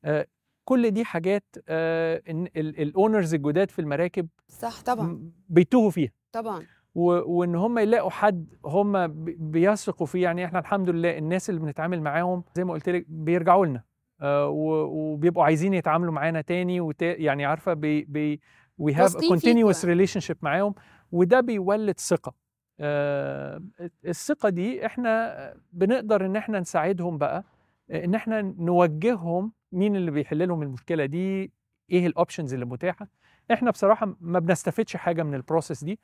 آه، 0.05 0.27
كل 0.65 0.91
دي 0.91 1.05
حاجات 1.05 1.45
آه، 1.69 2.23
إن 2.31 2.49
ال 2.57 2.68
owners 2.68 3.35
الجداد 3.35 3.71
في 3.71 3.79
المراكب 3.79 4.29
صح 4.49 4.83
طبعا. 4.83 5.31
بيتوهوا 5.49 5.91
فيها. 5.91 6.11
طبعا. 6.33 6.65
وإن 6.95 7.55
هم 7.55 7.79
يلاقوا 7.79 8.11
حد 8.11 8.55
هم 8.65 9.07
بي- 9.25 9.37
بيثقوا 9.41 10.07
فيه 10.07 10.23
يعني 10.23 10.45
إحنا 10.45 10.59
الحمد 10.59 10.91
لله 10.91 11.19
الناس 11.19 11.51
اللي 11.51 11.61
بنتعامل 11.61 12.01
معاهم 12.01 12.45
زي 12.55 12.65
ما 12.65 12.73
قلت 12.73 12.89
لك 12.89 13.05
بيرجعوا 13.09 13.67
لنا. 13.67 13.83
آه، 14.21 14.49
وبيبقوا 14.49 15.45
عايزين 15.45 15.75
يتعاملوا 15.75 16.13
معانا 16.13 16.41
تاني 16.41 16.81
وت... 16.81 17.03
يعني 17.03 17.45
عارفة 17.45 17.73
بي 17.75 18.05
بي 18.05 18.41
we 18.83 18.93
have 18.93 18.97
a 18.97 19.01
واثقين 19.01 19.37
فيكوا 19.39 19.73
continuous 19.73 19.77
relationship 19.77 20.37
معاهم 20.43 20.75
وده 21.13 21.41
بيولد 21.41 22.01
ثقة. 22.01 22.35
آه، 22.81 23.63
الثقة 24.07 24.49
دي 24.49 24.87
إحنا 24.87 25.55
بنقدر 25.73 26.27
إن 26.27 26.37
إحنا 26.37 26.61
نساعدهم 26.61 27.19
بقى 27.19 27.45
إن 27.91 28.15
إحنا 28.15 28.43
نوجههم 28.43 29.53
مين 29.73 29.97
اللي 29.97 30.11
بيحل 30.11 30.49
لهم 30.49 30.63
المشكلة 30.63 31.05
دي 31.07 31.53
إيه 31.91 32.07
ال 32.07 32.13
options 32.13 32.55
اللي 32.55 32.67
متاحة. 32.67 33.09
إحنا 33.53 33.71
بصراحة 33.71 34.17
ما 34.21 34.39
بنستفدش 34.39 34.97
حاجة 34.97 35.23
من 35.23 35.35
ال 35.35 35.41
process 35.41 35.85
دي 35.85 36.01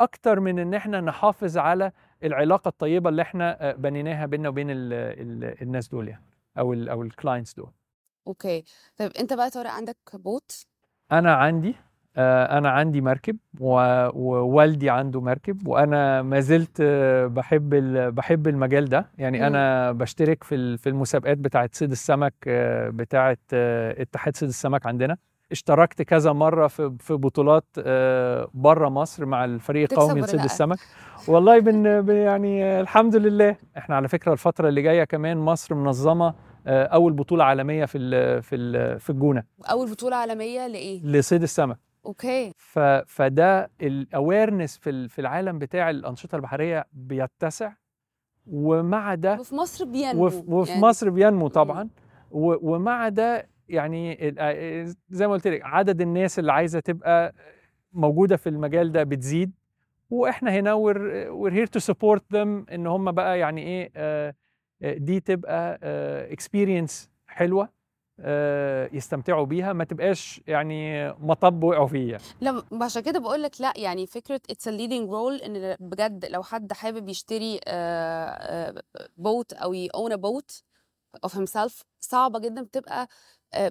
أكتر 0.00 0.40
من 0.40 0.58
إن 0.58 0.74
إحنا 0.74 1.00
نحافظ 1.00 1.58
على 1.58 1.92
العلاقة 2.24 2.68
الطيبة 2.68 3.10
اللي 3.10 3.22
إحنا 3.22 3.70
آه، 3.70 3.72
بنيناها 3.72 4.26
بيننا 4.26 4.48
وبين 4.48 4.70
ال 4.70 4.92
ال 4.92 5.62
الناس 5.62 5.88
دول 5.88 6.08
يعني 6.08 6.24
أو 6.58 6.72
ال 6.72 6.88
أو 6.88 7.02
ال 7.02 7.09
clients 7.09 7.54
دول. 7.54 7.70
okay. 8.26 8.64
طيب 8.96 9.10
أنت 9.20 9.32
بقى 9.32 9.50
طارق 9.50 9.70
عندك 9.70 9.96
boat 10.14 10.66
أنا 11.12 11.34
عندي 11.34 11.68
آه، 11.70 11.85
أنا 12.18 12.70
عندي 12.70 13.00
مركب 13.00 13.36
ووالدي 13.60 14.90
عنده 14.90 15.20
مركب 15.20 15.66
وأنا 15.68 16.22
ما 16.22 16.40
زلت 16.40 16.78
آه، 16.80 17.26
بحب 17.26 17.74
بحب 18.14 18.48
المجال 18.48 18.84
ده. 18.88 19.06
يعني. 19.18 19.46
أنا 19.46 19.92
بشترك 19.92 20.44
في 20.44 20.76
في 20.76 20.88
المسابقات 20.88 21.38
بتاعه 21.38 21.70
صيد 21.72 21.90
السمك 21.90 22.34
آه، 22.48 22.88
بتاعه 22.88 23.38
آه، 23.52 24.02
اتحاد 24.02 24.36
صيد 24.36 24.48
السمك 24.48 24.86
عندنا. 24.86 25.16
اشتركت 25.52 26.02
كذا 26.02 26.32
مرة 26.32 26.66
في 26.66 26.96
في 27.00 27.14
بطولات 27.14 27.64
بره 28.54 28.88
مصر 28.88 29.26
مع 29.26 29.44
الفريق 29.44 29.92
القومي 29.92 30.20
لصيد؟ 30.20 30.40
السمك. 30.40 30.78
والله 31.28 31.58
بن 31.60 32.08
يعني 32.10 32.64
آه، 32.64 32.80
الحمد 32.80 33.16
لله. 33.16 33.56
إحنا 33.76 33.96
على 33.96 34.08
فكرة 34.08 34.32
الفترة 34.32 34.68
اللي 34.68 34.82
جاية 34.82 35.04
كمان 35.04 35.36
مصر 35.36 35.74
منظمة 35.74 36.34
آه، 36.66 36.84
أول 36.84 37.12
بطولة 37.12 37.44
عالمية 37.44 37.84
في 37.84 37.98
ال 37.98 38.42
في 38.42 38.56
ال 38.56 39.00
في 39.00 39.10
الجونة. 39.10 39.42
أول 39.70 39.90
بطولة 39.90 40.16
عالمية 40.16 40.66
لإيه؟ 40.66 41.02
لصيد 41.04 41.42
السمك. 41.42 41.78
okay. 42.06 42.52
ف... 42.56 42.78
فده 43.06 43.70
ال 43.82 43.92
awareness 43.92 44.78
في 44.78 45.08
في 45.08 45.20
العالم 45.20 45.58
بتاع 45.58 45.90
الأنشطة 45.90 46.36
البحرية 46.36 46.86
بيتسع 46.92 47.72
ومع 48.46 49.14
ده 49.14 49.40
وفي 49.40 49.54
مصر 49.54 49.84
بينمو 49.84 50.26
وفي, 50.26 50.44
وفي 50.46 50.70
يعني. 50.70 50.82
مصر 50.82 51.10
بينمو 51.10 51.48
طبعا 51.48 51.88
و... 52.30 52.74
ومع 52.74 53.08
ده 53.08 53.48
يعني 53.68 54.18
آه، 54.38 54.94
زي 55.10 55.26
ما 55.26 55.32
قلت 55.32 55.46
لك 55.46 55.60
عدد 55.64 56.00
الناس 56.00 56.38
اللي 56.38 56.52
عايزة 56.52 56.80
تبقى 56.80 57.34
موجودة 57.92 58.36
في 58.36 58.48
المجال 58.48 58.92
ده 58.92 59.02
بتزيد 59.02 59.52
وإحنا 60.10 60.50
هنا 60.50 60.74
we're, 60.74 61.28
we're 61.30 61.54
here 61.54 61.68
to 61.78 61.84
support 61.92 62.20
them 62.32 62.72
إن 62.72 62.86
هم 62.86 63.12
بقى 63.12 63.38
يعني 63.38 63.62
إيه 63.62 63.90
آه، 63.96 64.34
آه، 64.82 64.94
دي 64.94 65.20
تبقى 65.20 65.78
experience 66.32 67.10
حلوة. 67.26 67.75
يستمتعوا 68.92 69.46
بيها 69.46 69.72
ما 69.72 69.84
تبقاش 69.84 70.40
يعني 70.46 71.10
مطب 71.12 71.64
وقعوا 71.64 71.86
فيه. 71.86 72.18
لا 72.40 72.62
عشان 72.82 73.02
كده 73.02 73.18
بقول 73.18 73.42
لك 73.42 73.60
لا 73.60 73.72
يعني 73.76 74.06
فكرة 74.06 74.40
it's 74.50 74.68
leading 74.68 75.08
role 75.10 75.44
إن 75.44 75.76
بجد 75.80 76.24
لو 76.24 76.42
حد 76.42 76.72
حابب 76.72 77.08
يشتري 77.08 77.60
بوت 79.16 79.52
أو 79.52 79.74
يون 79.74 80.12
ا 80.12 80.16
بوت 80.16 80.62
of 81.26 81.30
himself 81.30 81.82
صعبة 82.00 82.38
جدا 82.38 82.62
بتبقى 82.62 83.08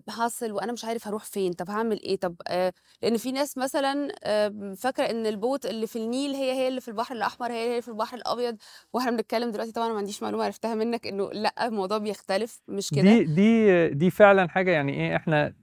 حاصل 0.09 0.51
وأنا 0.51 0.71
مش 0.71 0.85
عارف 0.85 1.07
هروح 1.07 1.23
فين 1.23 1.53
طب 1.53 1.69
هعمل 1.69 2.01
إيه؟ 2.03 2.15
طب 2.15 2.35
آه، 2.47 2.73
لأن 3.01 3.17
في 3.17 3.31
ناس 3.31 3.57
مثلا 3.57 4.07
آه، 4.23 4.73
فاكرة 4.77 5.03
إن 5.09 5.25
البوت 5.25 5.65
اللي 5.65 5.87
في 5.87 5.95
النيل 5.95 6.31
هي 6.35 6.51
هي 6.51 6.67
اللي 6.67 6.81
في 6.81 6.87
البحر 6.87 7.15
الأحمر 7.15 7.51
هي 7.51 7.55
هي 7.55 7.69
اللي 7.71 7.81
في 7.81 7.87
البحر 7.87 8.17
الأبيض 8.17 8.57
وإحنا 8.93 9.11
بنتكلم 9.11 9.51
دلوقتي 9.51 9.71
طبعا 9.71 9.89
ما 9.89 9.97
عنديش 9.97 10.23
معلومة 10.23 10.43
عرفتها 10.45 10.75
منك 10.75 11.07
إنه 11.07 11.29
لأ 11.31 11.67
الموضوع 11.67 11.97
بيختلف 11.97 12.61
مش 12.67 12.89
كده؟ 12.89 13.01
دي 13.01 13.23
دي 13.23 13.89
دي 13.89 14.09
فعلا 14.09 14.49
حاجة 14.49 14.71
يعني 14.71 14.93
إيه 14.93 15.15
إحنا 15.15 15.53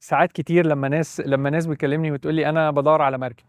ساعات 0.00 0.32
كتير 0.32 0.66
لما 0.66 0.88
ناس 0.88 1.20
لما 1.20 1.50
ناس 1.50 1.66
بتكلمني 1.66 2.12
وتقول 2.12 2.34
لي 2.34 2.48
أنا 2.48 2.70
بدور 2.70 3.02
على 3.02 3.18
مركب 3.18 3.44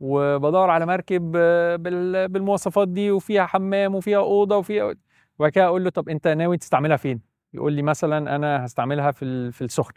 وبدور 0.00 0.70
على 0.70 0.86
مركب 0.86 1.32
آه، 1.36 1.76
بال- 1.76 2.28
بالمواصفات 2.28 2.88
دي 2.88 3.10
وفيها 3.10 3.46
حمام 3.46 3.94
وفيها 3.94 4.18
أوضة 4.18 4.56
وفيها 4.56 4.94
وبعد 5.38 5.50
كده 5.52 5.64
أقول 5.64 5.84
له 5.84 5.90
طب 5.90 6.08
أنت 6.08 6.28
ناوي 6.28 6.58
تستعملها 6.58 6.96
فين؟ 6.96 7.20
يقول 7.54 7.72
لي 7.72 7.82
مثلا 7.82 8.36
أنا 8.36 8.64
هستعملها 8.64 9.10
في 9.10 9.52
في 9.52 9.64
السخنة. 9.64 9.94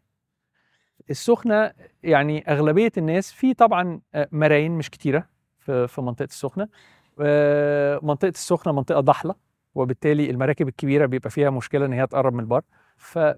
السخنة 1.10 1.72
يعني 2.04 2.44
أغلبية 2.52 2.92
الناس 2.98 3.32
في 3.32 3.54
طبعا 3.54 4.02
آه، 4.16 4.28
مراين 4.32 4.72
مش 4.72 4.90
كتيرة 4.90 5.28
في 5.60 5.88
في 5.88 6.02
منطقة 6.02 6.26
السخنة. 6.26 6.68
آه، 7.22 8.00
منطقة 8.04 8.30
السخنة 8.30 8.74
منطقة 8.74 9.00
ضحلة 9.00 9.36
وبالتالي 9.76 10.30
المراكب 10.30 10.68
الكبيرة 10.68 11.06
بيبقى 11.06 11.30
فيها 11.30 11.50
مشكلة 11.50 11.86
إن 11.86 11.94
هي 11.94 12.08
تقرب 12.08 12.34
من 12.34 12.40
البر. 12.40 12.62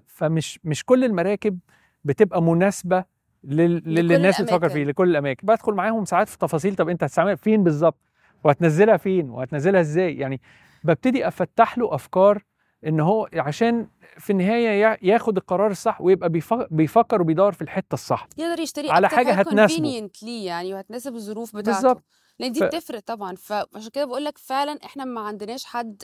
فمش 0.06 0.60
مش 0.64 0.84
كل 0.84 1.04
المراكب 1.04 1.58
بتبقى 2.04 2.42
مناسبة 2.42 3.04
لل- 3.44 3.82
للي 3.94 4.16
الناس 4.16 4.40
بتفكر. 4.42 4.68
فيه 4.68 4.84
لكل 4.84 5.10
الأماكن 5.10 5.46
بدخل 5.46 5.72
معاهم 5.74 6.04
ساعات 6.04 6.28
في 6.28 6.38
تفاصيل 6.38 6.74
طب 6.76 6.88
أنت 6.88 7.04
هتستعملها 7.04 7.34
فين 7.34 7.64
بالظبط 7.64 7.98
وهتنزلها 8.44 8.96
فين 8.96 9.30
وهتنزلها 9.30 9.80
إزاي 9.80 10.16
يعني 10.18 10.40
ببتدي 10.84 11.28
أفتح 11.28 11.78
له 11.78 11.94
أفكار 11.94 12.42
إن 12.86 13.00
هو 13.00 13.28
عشان 13.34 13.88
في 14.18 14.30
النهاية 14.30 14.68
يا- 14.68 14.98
ياخد 15.02 15.36
القرار 15.36 15.70
الصح 15.70 16.00
ويبقى 16.00 16.28
بيفكر, 16.70 17.20
وبيدور 17.20 17.52
في 17.52 17.62
الحتة 17.62 17.94
الصح. 17.94 18.28
يقدر 18.38 18.60
يشتري 18.60 18.90
على 18.90 19.08
حاجة 19.08 19.32
هتناسبه. 19.32 20.08
ليه 20.22 20.46
يعني 20.46 20.74
وهتناسب 20.74 21.14
الظروف 21.14 21.56
بتاعته. 21.56 21.80
بالظبط. 21.80 22.04
لأن 22.40 22.52
دي 22.52 22.60
ف- 22.60 22.64
بتفرق 22.64 23.00
طبعا 23.06 23.36
فعشان 23.36 23.90
كده 23.92 24.04
بقول 24.04 24.24
لك 24.24 24.38
فعلا 24.38 24.78
إحنا 24.84 25.04
ما 25.04 25.20
عندناش 25.20 25.64
حد 25.64 26.02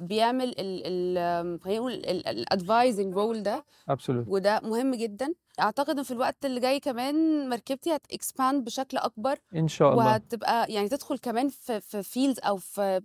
بيعمل 0.00 0.48
ال 0.48 0.82
ال 0.86 1.18
آم، 1.18 1.58
خلينا 1.64 1.78
نقول 1.80 1.92
ال 1.92 2.06
advising 2.06 3.14
role 3.14 3.42
ده 3.42 3.64
absolute 3.88 4.24
وده 4.28 4.60
مهم 4.64 4.94
جدا. 4.94 5.34
أعتقد 5.60 5.96
إن 5.98 6.02
في 6.02 6.10
الوقت 6.10 6.44
اللي 6.44 6.60
جاي 6.60 6.80
كمان 6.80 7.48
مركبتي 7.48 7.94
هت 7.96 8.13
expand 8.13 8.64
بشكل 8.64 8.96
أكبر 8.98 9.38
إن 9.56 9.68
شاء 9.68 9.92
الله. 9.92 10.04
وهتبقى 10.06 10.72
يعني 10.72 10.88
تدخل 10.88 11.18
كمان 11.18 11.48
في 11.48 11.80
في 11.80 12.38
أو 12.38 12.56
في 12.56 13.00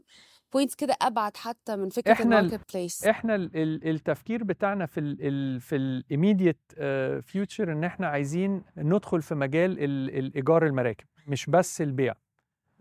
points 0.58 0.76
كده 0.76 0.96
أبعد 1.02 1.38
حتى 1.38 1.76
من 1.76 1.90
فكرة 1.90 2.12
ال 2.24 2.31
market 2.31 2.74
place 2.76 3.06
إحنا 3.06 3.36
ال- 3.36 3.52
ال- 3.56 3.90
التفكير 3.90 4.44
بتاعنا 4.44 4.86
في 4.86 5.00
ال 5.00 5.18
ال 5.22 5.62
في 5.62 5.76
ال 5.76 5.84
immediate 5.84 6.58
future 7.22 7.72
إن 7.72 7.84
إحنا 7.84 8.08
عايزين 8.08 8.62
ندخل 8.78 9.22
في 9.22 9.36
مجال 9.36 9.72
ال- 9.84 10.18
الايجار 10.20 10.66
المراكب 10.66 11.06
مش 11.28 11.46
بس 11.50 11.82
البيع. 11.82 12.12
آه، 12.14 12.18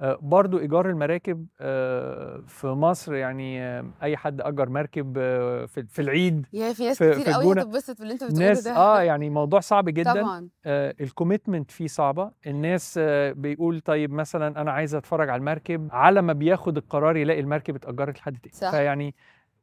برضو 0.01 0.59
إيجار 0.59 0.91
المراكب 0.91 1.47
آه، 1.61 2.43
في 2.47 2.67
مصر 2.67 3.15
يعني 3.15 3.63
آه، 3.63 3.85
أي 4.03 4.17
حد 4.17 4.41
أجر 4.41 4.69
مركب 4.69 5.15
آه، 5.19 5.67
في 5.67 6.03
العيد 6.03 6.47
يا 6.53 6.73
في 6.73 6.85
ناس 6.85 6.97
كتير 7.03 7.31
قوي 7.33 7.53
هتتبسط 7.53 7.99
باللي 7.99 8.13
أنت 8.13 8.25
بتقوله 8.25 8.47
ناس 8.49 8.65
ده. 8.65 8.77
آه 8.77 9.03
يعني 9.03 9.31
موضوع 9.31 9.61
صعب 9.61 9.85
جدا. 9.89 10.13
طبعا. 10.13 10.49
الكوميتمنت 10.67 11.71
فيه 11.71 11.87
صعبة. 11.87 12.31
الناس 12.47 12.95
آه، 13.03 13.33
بيقول 13.33 13.81
طيب 13.81 14.13
مثلا 14.13 14.61
أنا 14.61 14.71
عايز 14.73 14.95
أتفرج 14.95 15.29
على 15.29 15.41
المركب 15.41 15.89
على 15.93 16.23
ما 16.23 16.33
بياخد 16.33 16.77
القرار 16.77 17.17
يلاقي 17.17 17.41
المركب 17.41 17.75
اتأجرت 17.77 18.19
لحد 18.19 18.37
تاني. 18.39 18.53
صح. 18.55 18.71
فيعني 18.71 19.15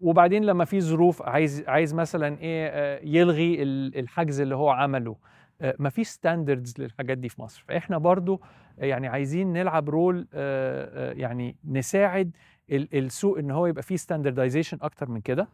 وبعدين 0.02 0.44
لما 0.46 0.66
في 0.66 0.82
ظروف 0.82 1.22
عايز 1.22 1.64
عايز 1.68 1.94
مثلا 1.94 2.38
إيه 2.40 2.68
آه، 2.68 3.00
يلغي 3.04 3.64
ال- 3.64 4.00
الحجز 4.00 4.42
اللي 4.42 4.56
هو 4.56 4.70
عمله. 4.70 5.16
ما 5.80 5.90
فيش 5.90 6.08
standards 6.08 6.74
للحاجات 6.80 7.18
دي 7.18 7.30
في 7.30 7.42
مصر. 7.42 7.64
فإحنا 7.68 7.98
برضو 7.98 8.42
آه، 8.80 8.86
يعني 8.86 9.08
عايزين 9.08 9.54
نلعب 9.54 9.90
role 9.90 10.28
آه، 10.34 11.12
آه، 11.12 11.14
يعني 11.14 11.56
نساعد 11.66 12.32
ال- 12.72 12.98
السوق 12.98 13.38
إن 13.38 13.52
هو 13.52 13.66
يبقى 13.68 13.84
فيه 13.84 13.96
standardization 13.96 14.78
أكتر 14.82 15.10
من 15.10 15.22
كده. 15.22 15.48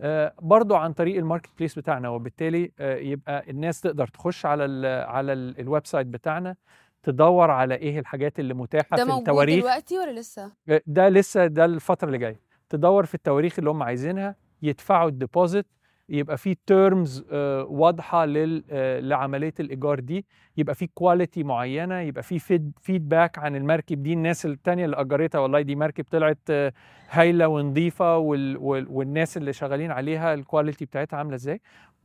آه، 0.00 0.32
برضو 0.42 0.74
عن 0.74 0.92
طريق 0.92 1.16
ال 1.16 1.21
market 1.21 1.50
place 1.58 1.78
بتاعنا 1.78 2.08
وبالتالي 2.08 2.72
آه، 2.78 2.96
يبقى 2.96 3.50
الناس 3.50 3.80
تقدر 3.80 4.06
تخش 4.08 4.46
على 4.46 4.64
ال 4.64 4.86
على 5.08 5.32
ال- 5.32 5.60
ال 5.60 5.86
website 5.86 6.06
بتاعنا 6.06 6.56
تدور 7.02 7.50
على 7.50 7.74
إيه 7.74 7.98
الحاجات 7.98 8.40
اللي 8.40 8.54
متاحة 8.54 8.96
ده 8.96 9.04
في 9.04 9.10
موجود 9.10 9.28
التواريخ. 9.28 9.60
دلوقتي 9.64 9.98
ولا 9.98 10.20
لسه؟ 10.20 10.52
آه، 10.68 10.82
ده 10.86 11.08
لسه 11.08 11.46
ده 11.46 11.64
الفترة 11.64 12.06
اللي 12.06 12.18
جاية. 12.18 12.40
تدور 12.68 13.04
في 13.06 13.14
التواريخ 13.14 13.58
اللي 13.58 13.70
هم 13.70 13.82
عايزينها 13.82 14.36
يدفعوا 14.62 15.08
ال 15.08 15.15
deposit 15.15 15.66
يبقى 16.08 16.36
في 16.38 16.56
terms 16.66 17.24
واضحة 17.68 18.24
لل- 18.24 18.64
آه، 18.70 19.00
لعملية 19.00 19.54
الإيجار 19.60 20.00
دي. 20.00 20.26
يبقى 20.56 20.74
في 20.74 20.86
quality 20.86 21.42
معينة 21.42 22.00
يبقى 22.00 22.22
في 22.22 22.38
feedback 22.80 23.38
عن 23.38 23.56
المركب 23.56 24.02
دي. 24.02 24.12
الناس 24.12 24.46
التانية 24.46 24.84
اللي 24.84 24.96
أجرتها 24.96 25.38
والله 25.38 25.60
دي 25.60 25.76
مركب 25.76 26.04
طلعت 26.10 26.38
آه، 26.50 26.72
هايلة 27.10 27.48
ونظيفة 27.48 28.16
وال 28.18 28.56
وال 28.56 28.86
والناس 28.90 29.36
اللي 29.36 29.52
شغالين 29.52 29.90
عليها 29.90 30.34
ال 30.34 30.40
quality 30.40 30.84
بتاعتها 30.84 31.16
عاملة 31.16 31.34
إزاي. 31.34 31.60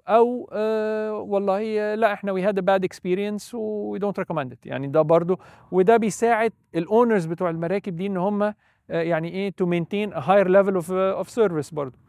أو 0.08 0.50
آه 0.54 1.14
والله 1.14 1.80
آه، 1.80 1.96
لا 1.96 2.14
إحنا 2.14 2.32
we 2.32 2.43
had 2.43 2.60
bad 2.60 2.84
experience 2.84 3.56
we 3.56 4.00
don't 4.00 4.19
recommend 4.19 4.58
يعني 4.66 4.88
ده 4.88 5.02
برضو 5.02 5.40
وده 5.72 5.98
بيساعد 5.98 6.54
ال 6.76 6.83
owners 6.83 7.26
بتوع 7.26 7.50
المراكب 7.50 7.96
دي 7.96 8.06
إن 8.08 8.18
هم 8.18 8.44
آه، 8.44 8.54
يعني 8.90 9.30
إيه 9.30 9.50
to 9.50 9.65
maintain 9.65 10.13
higher 10.13 10.48
level 10.48 10.76
of 10.76 10.91
of 10.91 11.30
service 11.30 11.74
برضو. 11.74 11.98
ف- 11.98 12.09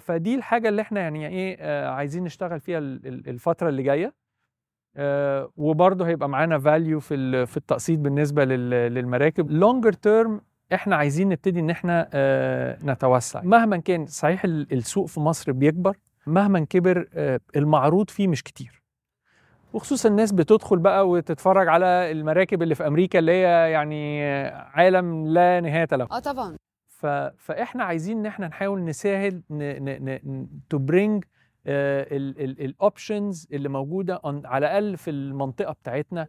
فدي 0.00 0.34
الحاجة 0.34 0.68
اللي 0.68 0.82
إحنا 0.82 1.00
يعني 1.00 1.28
إيه 1.28 1.56
آه، 1.60 1.88
عايزين 1.90 2.24
نشتغل 2.24 2.60
فيها 2.60 2.78
ال- 2.78 3.06
ال- 3.06 3.28
الفترة 3.28 3.68
اللي 3.68 3.82
جاية. 3.82 4.14
آه، 4.96 5.50
وبرضه 5.56 6.06
هيبقى 6.06 6.28
معانا 6.28 6.58
فاليو 6.58 7.00
في 7.00 7.46
في 7.46 7.56
التقسيط 7.56 7.98
بالنسبة 7.98 8.44
لل- 8.44 8.70
للمراكب. 8.94 9.50
longer 9.50 9.92
term 9.92 10.40
إحنا 10.74 10.96
عايزين 10.96 11.28
نبتدي 11.28 11.60
إن 11.60 11.70
إحنا 11.70 12.08
آه، 12.12 12.78
نتوسع. 12.84 13.42
مهما 13.42 13.76
كان 13.76 14.06
صحيح 14.06 14.44
ال- 14.44 14.72
السوق 14.72 15.06
في 15.06 15.20
مصر 15.20 15.52
بيكبر 15.52 15.96
مهما 16.26 16.60
كبر 16.64 17.08
المعروض 17.56 18.10
فيه 18.10 18.28
مش 18.28 18.42
كتير. 18.42 18.82
وخصوصا 19.72 20.08
الناس 20.08 20.32
بتدخل 20.32 20.78
بقى 20.78 21.08
وتتفرج 21.08 21.68
على 21.68 21.86
المراكب 21.86 22.62
اللي 22.62 22.74
في 22.74 22.86
أمريكا 22.86 23.18
اللي 23.18 23.32
هي 23.32 23.70
يعني 23.70 24.24
عالم 24.50 25.26
لا 25.26 25.60
نهاية 25.60 25.88
له. 25.92 26.06
آه 26.12 26.18
طبعا. 26.18 26.56
فإحنا 27.38 27.84
عايزين 27.84 28.18
إن 28.18 28.26
إحنا 28.26 28.48
نحاول 28.48 28.84
نساعد 28.84 29.42
to 30.70 30.78
bring 30.78 31.24
ال 31.66 31.89
options 31.89 33.48
اللي 33.52 33.68
موجودة 33.68 34.20
على 34.24 34.66
الأقل 34.66 34.96
في 34.96 35.10
المنطقة 35.10 35.72
بتاعتنا 35.72 36.28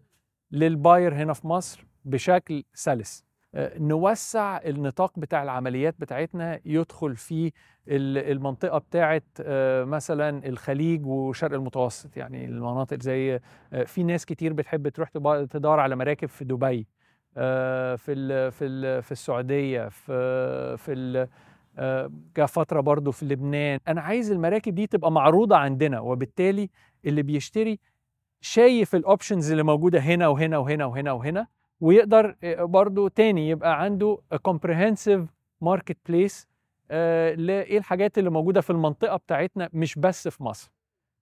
لل 0.52 0.70
buyer 0.70 1.14
هنا 1.16 1.34
في 1.34 1.48
مصر 1.48 1.86
بشكل 2.06 2.64
سلس. 2.74 3.26
آه، 3.56 3.78
نوسع 3.80 4.58
النطاق 4.66 5.20
بتاع 5.20 5.44
العمليات 5.44 5.96
بتاعتنا 6.00 6.60
يدخل 6.66 7.16
في 7.16 7.52
ال- 7.88 8.32
المنطقة 8.32 8.78
بتاعه 8.78 9.22
آه، 9.42 9.84
مثلا 9.84 10.48
الخليج 10.48 11.06
وشرق 11.06 11.54
المتوسط. 11.54 12.18
يعني 12.18 12.46
المناطق 12.46 13.02
زي 13.02 13.40
آه، 13.74 13.84
في 13.84 14.04
ناس 14.04 14.26
كتير 14.26 14.54
بتحب 14.54 14.88
تروح 14.88 15.10
تدور 15.50 15.80
على 15.80 15.96
مراكب 15.96 16.28
في 16.30 16.46
دبي. 16.46 16.88
في 17.36 18.12
ال 18.12 18.52
في 18.52 18.66
ال 18.66 19.04
في 19.04 19.12
السعودية 19.12 19.90
في 19.90 20.78
في 20.78 20.94
ال 20.94 21.28
آه، 21.78 22.12
كفتره 22.36 22.80
برضو 22.82 23.12
في 23.12 23.26
لبنان. 23.26 23.80
أنا 23.88 24.02
عايز 24.02 24.32
المراكب 24.32 24.76
دي 24.76 24.88
تبقى 24.88 25.12
معروضة 25.12 25.58
عندنا 25.58 26.00
وبالتالي 26.00 26.70
اللي 27.06 27.24
بيشتري 27.24 27.80
شايف 28.42 28.96
الاوبشنز 28.96 29.52
اللي 29.52 29.64
موجودة 29.64 30.00
هنا 30.00 30.28
وهنا 30.28 30.58
وهنا 30.58 30.86
وهنا 30.86 31.12
وهنا 31.12 31.48
ويقدر 31.82 32.36
آه، 32.44 32.64
برضو 32.64 33.08
تاني 33.08 33.50
يبقى 33.50 33.82
عنده 33.82 34.20
place 36.12 36.46
آه، 36.92 37.34
لايه 37.36 37.78
الحاجات 37.78 38.18
اللي 38.18 38.30
موجودة 38.30 38.62
في 38.62 38.70
المنطقة 38.70 39.18
بتاعتنا 39.18 39.70
مش 39.74 40.00
بس 40.00 40.28
في 40.28 40.44
مصر. 40.44 40.72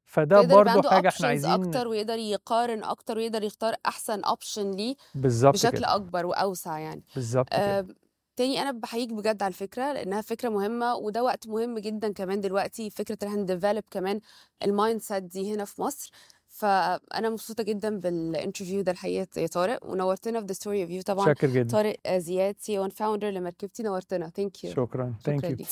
فده 0.06 0.38
عنده 0.38 0.90
حاجة 0.90 1.08
إحنا 1.08 1.28
عايزين 1.28 1.52
أكتر 1.52 1.88
ويقدر 1.88 2.18
يقارن 2.18 2.84
أكتر 2.84 3.18
ويقدر 3.18 3.44
يختار 3.44 3.76
أحسن 3.86 4.24
option 4.24 4.72
ليه 4.72 4.96
بالظبط 5.16 5.54
بشكل 5.54 5.78
كده. 5.78 5.96
أكبر 5.96 6.26
وأوسع 6.26 6.80
يعني. 6.80 7.04
بالظبط 7.16 7.48
آه، 7.52 7.88
تاني 8.36 8.62
أنا 8.62 8.72
بحييك 8.72 9.14
بجد 9.14 9.44
على 9.44 9.52
الفكرة 9.52 9.94
لأنها 9.94 10.22
فكرة 10.22 10.50
مهمة 10.50 10.96
وده 10.96 11.24
وقت 11.24 11.48
مهم 11.48 11.80
جدا 11.80 12.14
كمان 12.14 12.42
دلوقتي 12.42 12.90
فكرة 12.90 13.18
إن 13.24 13.28
إحنا 13.28 13.42
ن 13.42 13.47
develop 13.47 13.84
كمان 13.92 14.20
ال 14.64 15.02
mindset 15.02 15.24
دي 15.24 15.54
هنا 15.56 15.66
في 15.66 15.82
مصر. 15.82 16.12
فأنا 16.48 17.30
مبسوطة 17.30 17.64
جدا 17.64 18.00
بال 18.00 18.15
interview 18.15 18.82
ده 18.82 18.92
الحقيقة 18.92 19.28
يا 19.42 19.48
طارق 19.48 19.86
ونورتنا 19.86 20.40
في 20.40 20.46
the 20.46 20.54
story 20.54 20.84
of 20.84 20.90
you 20.92 21.02
طبعا. 21.02 21.26
شاكر 21.26 21.48
جدا. 21.48 21.70
طارق 21.70 22.18
زياد 22.18 22.56
co-founder 22.60 23.30
لمركبتي 23.30 23.84
نورتنا. 23.84 24.30
thank 24.30 24.64
you 24.64 24.72
شكرا. 24.72 25.14
thank 25.24 25.44
you 25.44 25.66